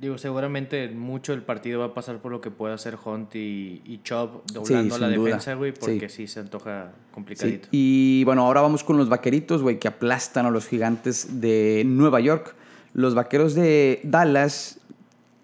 [0.00, 3.82] digo, seguramente mucho el partido va a pasar por lo que pueda hacer Hunt y,
[3.84, 5.24] y Chubb doblando la duda.
[5.26, 6.26] defensa, güey, porque Sí.
[6.26, 6.32] sí.
[6.32, 7.68] se antoja Sí, complicadito.
[7.70, 12.20] Y bueno, ahora vamos con los vaqueritos, güey, que aplastan a los gigantes de Nueva
[12.20, 12.54] York.
[12.94, 14.80] Los vaqueros de Dallas,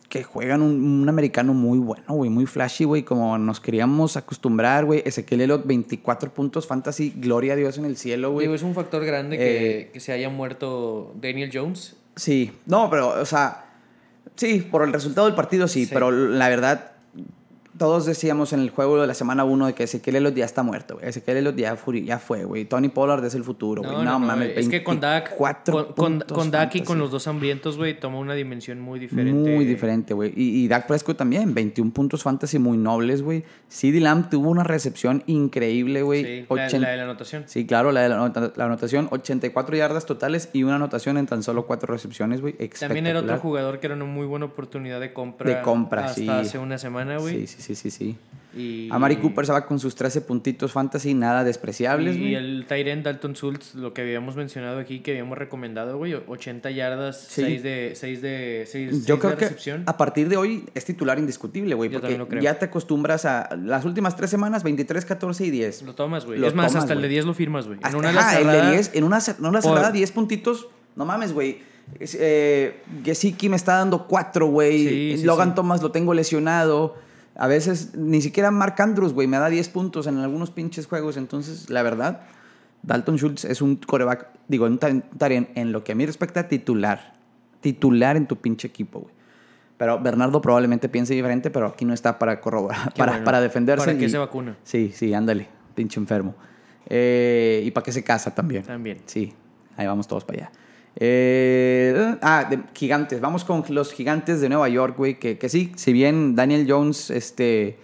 [0.08, 4.84] que juegan un, un americano muy bueno, güey, muy flashy, güey, como nos queríamos acostumbrar,
[4.86, 5.02] güey.
[5.04, 8.46] Ezequiel Elliott, 24 puntos fantasy, gloria a Dios en el cielo, güey.
[8.46, 11.94] Digo, es un factor grande que, que se haya muerto Daniel Jones.
[12.16, 13.65] Sí, no, pero, o sea,
[14.36, 15.90] sí, por el resultado del partido sí, Sí.
[15.94, 16.92] pero la verdad,
[17.78, 20.62] todos decíamos en el juego de la semana 1 de que Ezequiel Elliott ya está
[20.62, 21.08] muerto, güey.
[21.08, 22.64] Ezequiel Elliott ya, ya fue, güey.
[22.64, 24.04] Tony Pollard es el futuro, güey.
[24.04, 27.76] No, mames, Es que con Dak, 24 con, con, Dak y con los dos hambrientos,
[27.76, 29.32] güey, toma una dimensión muy diferente.
[29.32, 30.32] Muy diferente, güey.
[30.36, 33.44] Y, y Dak Prescott también, 21 puntos fantasy muy nobles, güey.
[33.70, 36.46] CeeDee Lamb tuvo una recepción increíble, güey.
[36.68, 37.44] Sí, la, de la anotación.
[37.46, 41.42] Sí, claro, la de la, la anotación, 84 yardas totales y una anotación en tan
[41.42, 42.54] solo cuatro recepciones, güey.
[42.78, 45.48] También era otro jugador que era una muy buena oportunidad de compra.
[45.48, 46.28] De compra, hasta sí.
[46.28, 47.46] hace una semana, güey.
[47.46, 48.16] Sí, sí, sí, sí, sí.
[48.56, 52.34] Y, Amari Cooper se va con sus 13 puntitos fantasy, nada despreciables, Y, güey.
[52.36, 57.20] el Tyrant Dalton Schultz, lo que habíamos mencionado aquí, que habíamos recomendado, güey, 80 yardas,
[57.28, 57.42] Sí.
[57.42, 59.82] 6 de, 6 de, 6, Yo creo de que recepción.
[59.84, 62.40] a partir de hoy es titular indiscutible, güey, porque lo creo.
[62.40, 65.82] ya te acostumbras a las últimas tres semanas, 23, 14 y 10.
[65.82, 66.42] Lo tomas, güey.
[66.42, 67.12] Es más, tomas, hasta el de güey.
[67.16, 67.78] 10 lo firmas, güey.
[67.86, 70.12] En una ajá, ala el de cerrada, 10, en una, en una por- cerrada 10
[70.12, 71.58] puntitos, no mames, güey.
[72.00, 74.78] Eh, Gesicki me está dando 4, güey.
[74.88, 75.54] Sí, sí, Logan sí.
[75.56, 77.04] Thomas lo tengo lesionado.
[77.38, 81.16] A veces ni siquiera Mark Andrews, güey, me da 10 puntos en algunos pinches juegos.
[81.16, 82.22] Entonces, la verdad,
[82.82, 87.14] Dalton Schultz es un coreback, digo, un Tarien, en lo que a mí respecta, titular.
[87.60, 89.14] Titular en tu pinche equipo, güey.
[89.76, 93.24] Pero Bernardo probablemente piense diferente, pero aquí no está para corroborar, para, bueno.
[93.24, 93.84] para defenderse.
[93.84, 94.56] ¿Para qué y- se vacuna?
[94.62, 96.34] Sí, sí, ándale, pinche enfermo.
[96.88, 98.62] Eh, y para qué se casa también.
[98.62, 99.02] También.
[99.04, 99.34] Sí,
[99.76, 100.52] ahí vamos todos para allá.
[100.96, 103.20] Eh, ah, de gigantes.
[103.20, 105.18] Vamos con los gigantes de Nueva York, güey.
[105.18, 107.78] Que, que sí, si bien Daniel Jones este,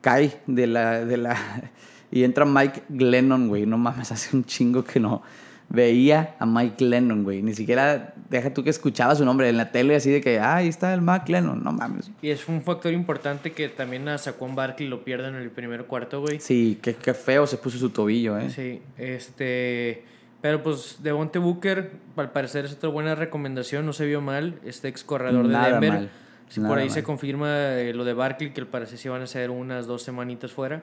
[0.00, 1.36] cae de la, de la.
[2.10, 3.66] Y entra Mike Glennon, güey.
[3.66, 5.22] No mames, hace un chingo que no
[5.68, 7.42] veía a Mike Lennon, güey.
[7.42, 10.56] Ni siquiera, deja tú que escuchaba su nombre en la tele así de que, ah,
[10.56, 12.10] ahí está el Mike Lennon, no mames.
[12.22, 15.84] Y es un factor importante que también a Saquon Barkley lo pierden en el primer
[15.84, 16.40] cuarto, güey.
[16.40, 18.50] Sí, qué, qué feo se puso su tobillo, eh.
[18.50, 20.04] Sí, este...
[20.40, 24.88] Pero pues Devonte Booker, al parecer es otra buena recomendación, no se vio mal, este
[24.88, 25.92] ex corredor de Nada Denver.
[25.92, 26.10] mal,
[26.48, 26.94] Si nada por ahí mal.
[26.94, 30.02] se confirma eh, lo de Barkley, que al parecer sí van a ser unas dos
[30.02, 30.82] semanitas fuera.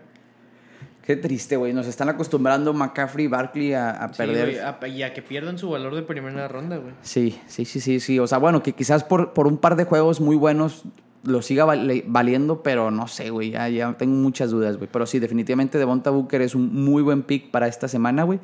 [1.04, 1.72] Qué triste, güey.
[1.72, 4.46] Nos están acostumbrando McCaffrey y Barkley a, a Sí, perder.
[4.50, 6.94] güey, a- y a que pierdan su valor de primera ronda, güey.
[7.04, 8.20] Sí, sí, sí, sí, sí.
[8.20, 10.84] O sea, bueno, que quizás por, por un par de juegos muy buenos
[11.24, 13.52] lo siga val- valiendo, pero no sé, güey.
[13.52, 14.90] Ya, ya tengo muchas dudas, güey.
[14.92, 18.40] Pero sí, definitivamente Devonta Booker es un muy buen pick para esta semana, güey.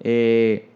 [0.00, 0.68] Eh,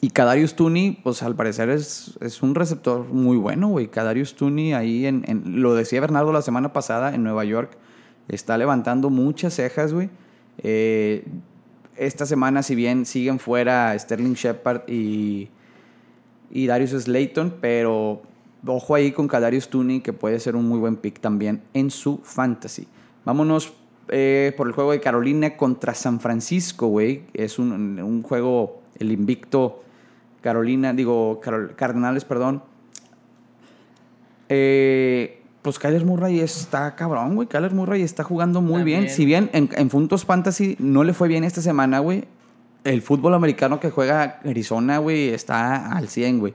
[0.00, 3.88] y Kadarius Tooney, pues al parecer es, es un receptor muy bueno, güey.
[3.88, 5.24] Kadarius Tooney ahí en,
[5.60, 7.76] Lo decía Bernardo la semana pasada en Nueva York.
[8.28, 10.08] Está levantando muchas cejas, güey.
[10.58, 11.24] Eh,
[11.96, 15.48] esta semana, si bien siguen fuera Sterling Shepard y,
[16.50, 18.22] y Darius Slayton, pero
[18.64, 22.20] ojo ahí con Kadarius Tooney, que puede ser un muy buen pick también en su
[22.22, 22.86] fantasy.
[23.24, 23.72] Vámonos
[24.10, 27.22] eh, por el juego de Carolina contra San Francisco, güey.
[27.34, 29.82] Es un, un juego, el invicto
[30.40, 32.62] Carolina, digo, Carol- Cardenales, perdón.
[34.48, 37.48] Eh, pues Kyler Murray está cabrón, güey.
[37.48, 39.10] Kyler Murray está jugando muy bien.
[39.10, 42.24] Si bien en, en puntos fantasy no le fue bien esta semana, güey.
[42.84, 46.54] El fútbol americano que juega Arizona, güey, está al 100, güey.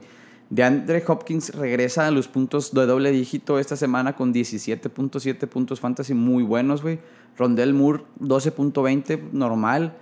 [0.50, 5.80] De Andre Hopkins regresa a los puntos de doble dígito esta semana con 17.7 puntos
[5.80, 6.98] fantasy muy buenos, güey.
[7.36, 9.96] Rondell Moore 12.20, normal.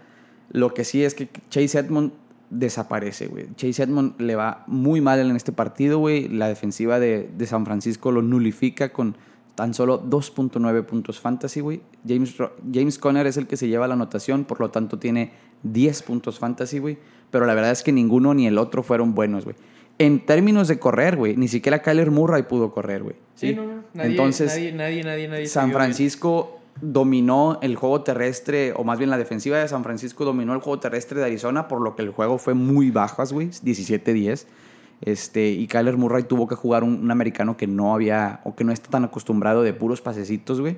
[0.50, 2.12] Lo que sí es que Chase Edmond
[2.50, 3.46] desaparece, güey.
[3.56, 6.28] Chase Edmond le va muy mal en este partido, güey.
[6.28, 9.16] La defensiva de, de San Francisco lo nulifica con
[9.54, 11.80] tan solo 2.9 puntos fantasy, güey.
[12.06, 12.34] James,
[12.72, 16.38] James Conner es el que se lleva la anotación, por lo tanto tiene 10 puntos
[16.38, 16.98] fantasy, güey.
[17.30, 19.56] Pero la verdad es que ninguno ni el otro fueron buenos, güey.
[19.98, 23.16] En términos de correr, güey, ni siquiera Kyler Murray pudo correr, güey.
[23.34, 23.84] Sí, no, no.
[23.94, 25.70] Nadie, Entonces, nadie, nadie, nadie, nadie San.
[25.70, 30.60] Francisco dominó el juego terrestre, o más bien la defensiva de San Francisco dominó el
[30.60, 34.46] juego terrestre de Arizona, por lo que el juego fue muy bajas, güey, 17-10.
[35.00, 38.64] Este, y Kyler Murray tuvo que jugar un, un americano que no había, o que
[38.64, 40.76] no está tan acostumbrado de puros pasecitos, güey.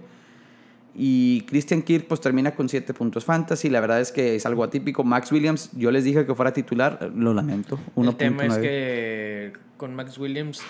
[0.97, 3.69] Y Christian Kirk pues termina con 7 puntos fantasy.
[3.69, 5.03] La verdad es que es algo atípico.
[5.03, 7.79] Max Williams, yo les dije que fuera titular, lo lamento.
[7.97, 8.61] El tema es 1.9.
[8.61, 10.63] que con Max Williams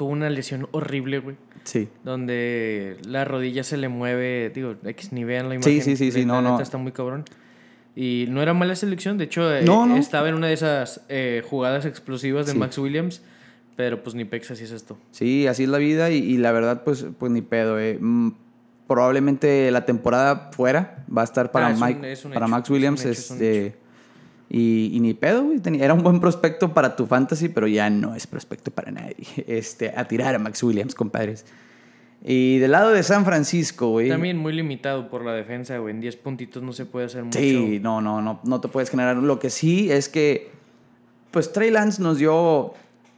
[0.00, 1.36] tuvo una lesión horrible, güey.
[1.64, 1.88] Sí.
[2.04, 5.82] Donde la rodilla se le mueve, digo, X ni vean la Sí, imagen.
[5.82, 6.60] sí, sí, sí, la no, neta no.
[6.62, 7.24] Está muy cabrón.
[7.94, 9.96] Y no era mala selección, de hecho, eh, No, no.
[9.98, 12.58] estaba en una de esas eh, jugadas explosivas de Sí.
[12.58, 13.20] Max Williams,
[13.76, 14.96] pero pues ni pex así es esto.
[15.10, 17.78] Sí, así es la vida y, y la verdad, pues, pues ni pedo.
[17.78, 17.98] eh.
[18.00, 18.30] Mm,
[18.86, 21.94] Probablemente la temporada fuera va a estar para, Ah, un- Mike,
[22.24, 23.00] un para hecho, Max es un Williams.
[23.02, 23.76] hecho, es un este,
[24.50, 25.60] y, y ni pedo, güey.
[25.80, 29.16] Era un buen prospecto para tu fantasy, pero ya no es prospecto para nadie.
[29.46, 31.46] Este, a tirar a Max Williams, compadres.
[32.22, 34.08] Y del lado de San Francisco, güey.
[34.08, 35.94] También muy limitado por la defensa, güey.
[35.94, 37.38] En 10 puntitos no se puede hacer mucho.
[37.38, 39.16] Sí, no, no, no, no te puedes generar.
[39.16, 40.50] Lo que sí es que,
[41.30, 42.74] pues Trey Lance nos dio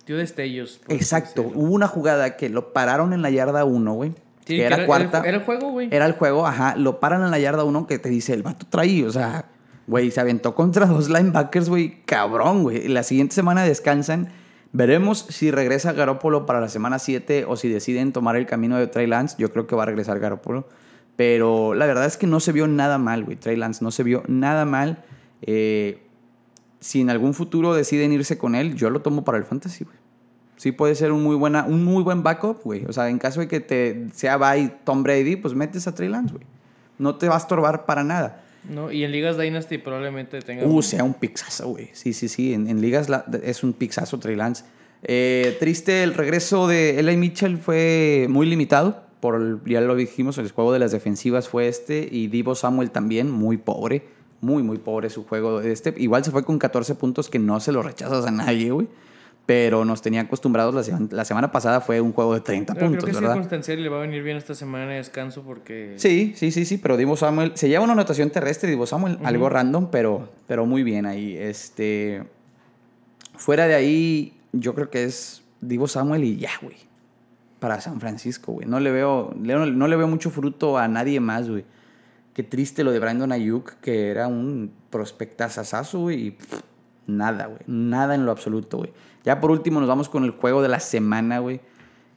[0.06, 0.80] Dio destellos.
[0.88, 1.42] Exacto.
[1.42, 1.62] decirlo.
[1.62, 4.12] Hubo una jugada que lo pararon en la yarda 1, güey.
[4.44, 5.22] Sí, que era, cuarta.
[5.24, 5.88] Era, el juego, güey.
[5.92, 6.74] Era el juego, ajá.
[6.76, 9.46] Lo paran en la yarda 1 que te dice, el vato trae, o sea,
[9.86, 12.88] güey, se aventó contra dos linebackers, güey, cabrón, güey.
[12.88, 14.28] La siguiente semana descansan.
[14.72, 18.86] Veremos si regresa Garópolo para la semana 7 o si deciden tomar el camino de
[18.86, 19.36] Trey Lance.
[19.38, 20.66] Yo creo que va a regresar Garópolo.
[21.16, 23.36] Pero la verdad es que no se vio nada mal, güey.
[23.36, 25.04] Trey Lance no se vio nada mal.
[25.42, 26.02] Eh,
[26.80, 29.96] si en algún futuro deciden irse con él, yo lo tomo para el fantasy, güey.
[30.56, 32.84] Sí puede ser un muy, buena, un muy buen backup, güey.
[32.86, 36.08] O sea, en caso de que te sea bye Tom Brady, pues metes a Trey
[36.08, 36.46] Lance, güey.
[36.98, 38.42] No te va a estorbar para nada.
[38.68, 40.64] No, y en Ligas Dynasty probablemente tenga.
[40.66, 41.90] Uh, sea un pixazo, güey.
[41.92, 42.52] Sí, sí, sí.
[42.54, 44.64] En, en ligas la- es un pixazo Trey Lance.
[45.02, 49.02] Eh, triste, el regreso de Eli Mitchell fue muy limitado.
[49.20, 52.08] Por el- ya lo dijimos, el juego de las defensivas fue este.
[52.10, 54.04] Y Divo Samuel también, muy pobre.
[54.40, 55.94] Muy, muy pobre su juego de este.
[55.98, 58.88] Igual se fue con 14 puntos que no se lo rechazas a nadie, güey.
[59.44, 60.72] Pero nos tenía acostumbrados.
[60.74, 63.34] La, sema- la semana pasada fue un juego de 30 Pero puntos, creo que ¿verdad?
[63.34, 65.94] circunstancial y le va a venir bien esta semana de descanso porque.
[65.96, 69.48] Sí, sí, sí, sí, pero Divo Samuel se lleva una anotación terrestre, Divo Samuel, algo
[69.48, 71.36] random, pero, pero muy bien ahí.
[71.36, 72.22] Este,
[73.36, 76.76] fuera de ahí, yo creo que es Divo Samuel y ya, güey.
[77.58, 78.66] Para San Francisco, güey.
[78.68, 81.64] No le veo, no le veo mucho fruto a nadie más, güey.
[82.34, 86.26] Qué triste lo de Brandon Ayuk, que era un prospectazazazo, güey.
[86.28, 86.60] y, pff,
[87.06, 87.60] Nada, güey.
[87.66, 88.92] Nada en lo absoluto, güey.
[89.24, 91.60] Ya por último nos vamos con el juego de la semana, güey.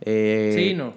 [0.01, 0.93] Eh, Sí, no.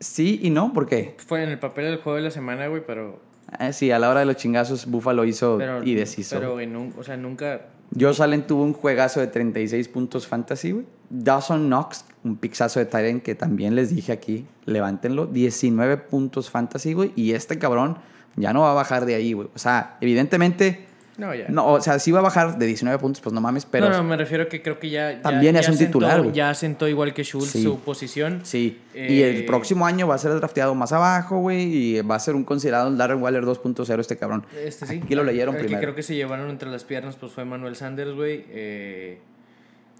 [0.00, 1.16] Sí y no, ¿por qué?
[1.26, 3.20] Fue en el papel del juego de la semana, güey, pero.
[3.50, 6.36] Ah, sí, a la hora de los chingazos, Buffalo hizo pero y deshizo.
[6.38, 7.62] Pero, güey, nun- o sea, nunca.
[7.98, 10.84] Josh Allen tuvo un juegazo de 36 puntos fantasy, güey.
[11.08, 15.26] Dawson Knox, un pixazo de Tyrant que también les dije aquí, levántenlo.
[15.26, 17.12] 19 puntos fantasy, güey.
[17.16, 17.96] Y este cabrón
[18.36, 19.48] ya no va a bajar de ahí, güey.
[19.54, 20.86] O sea, evidentemente,
[21.18, 21.46] No, ya.
[21.48, 23.96] no, o sea, sí va a bajar de 19 puntos, pues no mames, pero no,
[23.98, 25.20] no, me refiero a que creo que ya.
[25.20, 26.32] También ya es un sentó- titular, güey.
[26.32, 27.62] Ya sentó igual que Schultz Sí.
[27.64, 28.40] su posición.
[28.44, 28.78] sí.
[28.94, 31.62] y el Eh, próximo año va a ser drafteado más abajo, güey.
[31.96, 34.44] Y va a ser un considerado Darren Waller 2.0 este cabrón.
[34.64, 35.00] Este sí.
[35.04, 35.82] Aquí lo leyeron El que primero.
[35.82, 38.44] creo que se llevaron entre las piernas pues fue Manuel Sanders, güey.
[38.50, 39.18] Eh,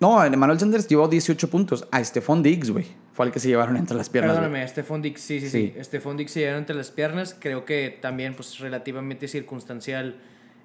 [0.00, 1.86] No, Emmanuel Sanders llevó 18 puntos.
[1.90, 2.86] A Stephon Diggs, güey.
[3.12, 4.34] Fue el que se llevaron entre las piernas.
[4.36, 5.72] perdóname, Stephon Dix, sí, sí, Sí.
[5.76, 5.84] sí.
[5.84, 7.34] Stephon Dix se llevaron entre las piernas.
[7.38, 10.14] Creo que también, pues, relativamente circunstancial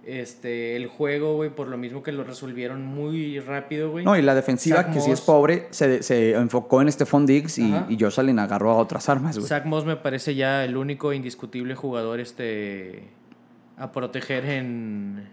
[0.05, 4.03] este, el juego, güey, por lo mismo que lo resolvieron muy rápido, güey.
[4.03, 5.25] No, y la defensiva, Zach que sí es Moss.
[5.25, 9.37] pobre, se, se enfocó en Stephon Diggs y, y Josh Allen agarró a otras armas,
[9.37, 9.47] güey.
[9.47, 13.03] Zach Moss me parece ya el único indiscutible jugador este
[13.77, 15.27] a proteger en,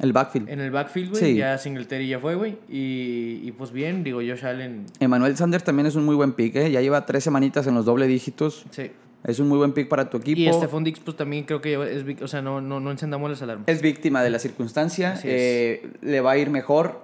[0.00, 0.48] El backfield.
[0.48, 1.22] en el backfield, güey.
[1.22, 1.36] Sí.
[1.36, 2.56] Ya Singletary ya fue, güey.
[2.68, 6.56] Y, y pues bien, digo, Josh Allen, Emmanuel Sanders también es un muy buen pick,
[6.56, 6.70] ¿eh?
[6.70, 8.64] Ya lleva tres semanitas en los doble dígitos.
[8.70, 8.90] sí.
[9.24, 10.40] Es un muy buen pick para tu equipo.
[10.40, 13.40] Y Stephon Dix, pues también creo que es, o sea, no, no, no encendamos las
[13.42, 13.68] alarmas.
[13.68, 15.12] Es víctima de la circunstancia.
[15.14, 15.20] Es.
[15.24, 17.00] eh, le va a ir mejor.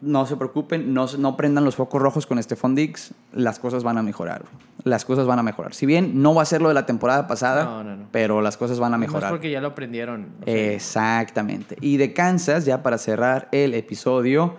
[0.00, 0.92] No se preocupen.
[0.92, 3.14] No, no prendan los focos rojos con Stephon Diggs.
[3.32, 4.42] Las cosas van a mejorar.
[4.84, 5.72] Las cosas van a mejorar.
[5.74, 8.06] Si bien no va a ser lo de la temporada pasada, No, no, no.
[8.10, 9.30] pero las cosas van a mejorar.
[9.30, 10.26] porque ya lo aprendieron.
[10.42, 11.76] o sea, Exactamente.
[11.80, 14.56] Y de Kansas, ya para cerrar el episodio,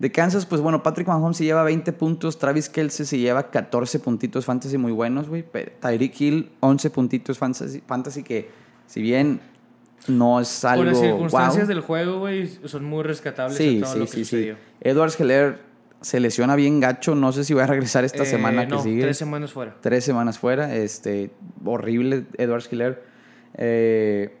[0.00, 4.00] de Kansas, pues bueno, Patrick Mahomes se lleva 20 puntos, Travis Kelce se lleva 14
[4.00, 5.44] puntitos fantasy muy buenos, güey.
[5.80, 8.48] Tyreek Hill, 11 puntitos fantasy, fantasy que
[8.86, 9.40] si bien
[10.08, 13.92] no es algo por las circunstancias del juego, güey, son muy rescatables Sí, en todo
[13.92, 14.56] sí, lo que sí, sucedió.
[14.80, 15.58] Edwards Heller
[16.00, 18.82] se lesiona bien gacho, no sé si va a regresar esta Eh, semana que no,
[18.82, 19.02] sigue.
[19.02, 19.76] tres semanas fuera.
[19.82, 20.74] tres semanas fuera.
[20.74, 21.30] Este,
[21.62, 23.02] horrible Edwards Hiller.
[23.54, 24.34] Eh,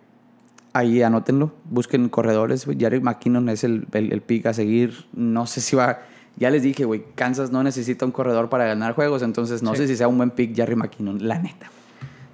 [0.72, 1.52] ahí anótenlo.
[1.64, 2.66] Busquen corredores.
[2.66, 2.78] güey.
[2.80, 5.06] Jared McKinnon es el, el, el pick a seguir.
[5.12, 6.00] No sé si va.
[6.36, 9.22] Ya les dije, güey, Kansas no necesita un corredor para ganar juegos.
[9.22, 9.78] Entonces no Sí.
[9.82, 11.26] sé si sea un buen pick Jerry McKinnon.
[11.26, 11.70] La neta.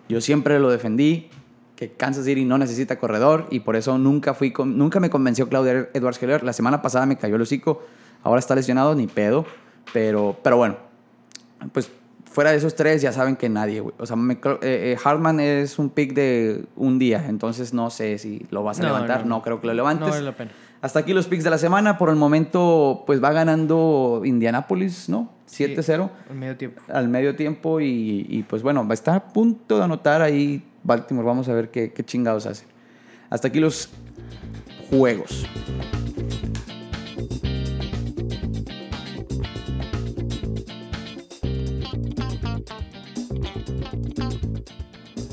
[0.09, 1.29] Yo siempre lo defendí.
[1.77, 3.47] Que Kansas City no necesita corredor.
[3.51, 6.43] Y por eso nunca fui con- nunca me convenció Claudia Edwards Hiller.
[6.43, 7.83] La semana pasada me cayó el hocico.
[8.23, 9.45] Ahora está lesionado, ni pedo.
[9.93, 10.77] Pero, pero bueno,
[11.73, 11.91] pues
[12.37, 13.95] fuera de esos tres ya saben que nadie, güey.
[13.99, 18.19] O sea, me- eh, eh, Hartman es un pick de un día, entonces no sé
[18.19, 19.43] si lo vas a No, levantar, no, no.
[19.43, 20.11] creo que lo No levantes.
[20.11, 20.51] vale la pena.
[20.83, 21.97] Hasta aquí los picks de la semana.
[21.97, 25.33] Por el momento, pues va ganando Indianapolis, ¿no?
[25.47, 26.83] 7-0 Al medio tiempo.
[26.93, 30.63] al medio tiempo y, y, pues bueno, va a estar a punto de anotar ahí
[30.83, 31.27] Baltimore.
[31.27, 32.67] Vamos a ver qué, qué chingados hace.
[33.31, 33.89] Hasta aquí los
[34.91, 35.47] juegos.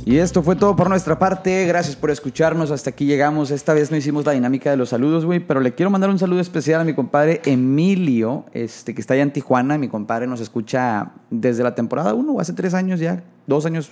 [0.06, 1.66] Y esto fue todo por nuestra parte.
[1.66, 2.72] Gracias por escucharnos.
[2.72, 3.52] Hasta aquí llegamos.
[3.52, 5.40] Esta vez no hicimos la dinámica de los saludos, güey.
[5.40, 9.24] Pero le quiero mandar un saludo especial a mi compadre Emilio, este, que está allá
[9.24, 9.78] en Tijuana.
[9.78, 13.92] Mi compadre nos escucha desde la temporada 1, hace tres años ya, dos años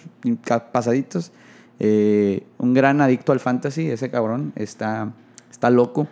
[0.73, 1.31] pasaditos.
[1.79, 4.51] Eh, un gran adicto al fantasy, ese cabrón.
[4.57, 5.13] Está,
[5.49, 6.09] está loco.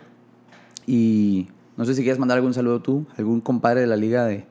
[0.86, 4.46] Y no sé si quieres mandar algún saludo tú, algún compadre de la liga de,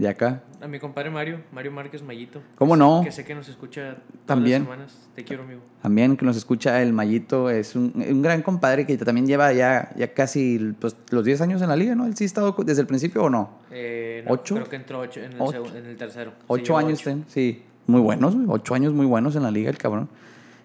[0.00, 0.42] de acá.
[0.62, 2.40] A mi compadre Mario, Mario Márquez Mayito.
[2.56, 3.02] ¿Cómo no?
[3.04, 4.62] Que sé que nos escucha todas También.
[4.62, 5.08] las semanas.
[5.14, 5.60] Te quiero, amigo.
[5.82, 9.90] También que nos escucha el Mayito, es un, un gran compadre que también lleva ya,
[9.96, 12.06] ya casi pues, los 10 años en la liga, ¿no?
[12.06, 13.50] ¿Él sí ha estado desde el principio o no?
[13.70, 14.54] Eh, no, ¿Ocho?
[14.54, 15.64] Creo que entró ocho en el, Ocho.
[15.64, 16.32] segun- en el tercero.
[16.46, 17.18] Ocho años, ocho.
[17.28, 17.62] sí.
[17.86, 18.46] Muy buenos, güey.
[18.48, 20.08] Ocho años muy buenos en la liga, el cabrón.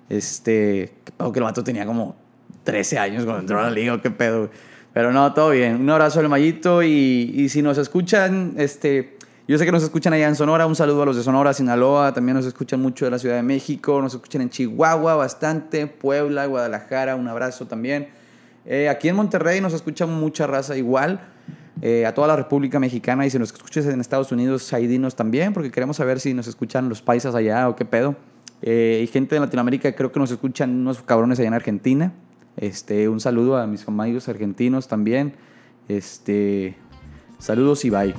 [0.10, 2.16] Este, qué pedo que el vato tenía como
[2.64, 4.50] 13 años cuando entró a la liga, qué pedo.
[4.94, 5.76] Pero no, todo bien.
[5.82, 6.88] Un abrazo al Mayito y,
[7.36, 9.15] y si nos escuchan, este,
[9.48, 10.66] yo sé que nos escuchan allá en Sonora.
[10.66, 12.14] Un saludo a los de Sonora, Sinaloa.
[12.14, 14.02] También nos escuchan mucho de la Ciudad de México.
[14.02, 15.86] Nos escuchan en Chihuahua bastante.
[15.86, 17.16] Puebla, Guadalajara.
[17.16, 18.10] Un abrazo también.
[18.66, 21.20] Eh, aquí en Monterrey nos escuchan mucha raza igual.
[21.82, 25.16] Eh, a toda la República Mexicana y si nos escuchas en Estados Unidos, ahí dinos
[25.16, 28.16] también, porque queremos saber si nos escuchan los paisas allá o qué pedo.
[28.62, 32.14] Eh, y gente de Latinoamérica, creo que nos escuchan unos cabrones allá en Argentina.
[32.58, 35.34] Este, un saludo a mis amigos argentinos también.
[35.88, 36.76] Este,
[37.40, 38.14] Saludos y bye.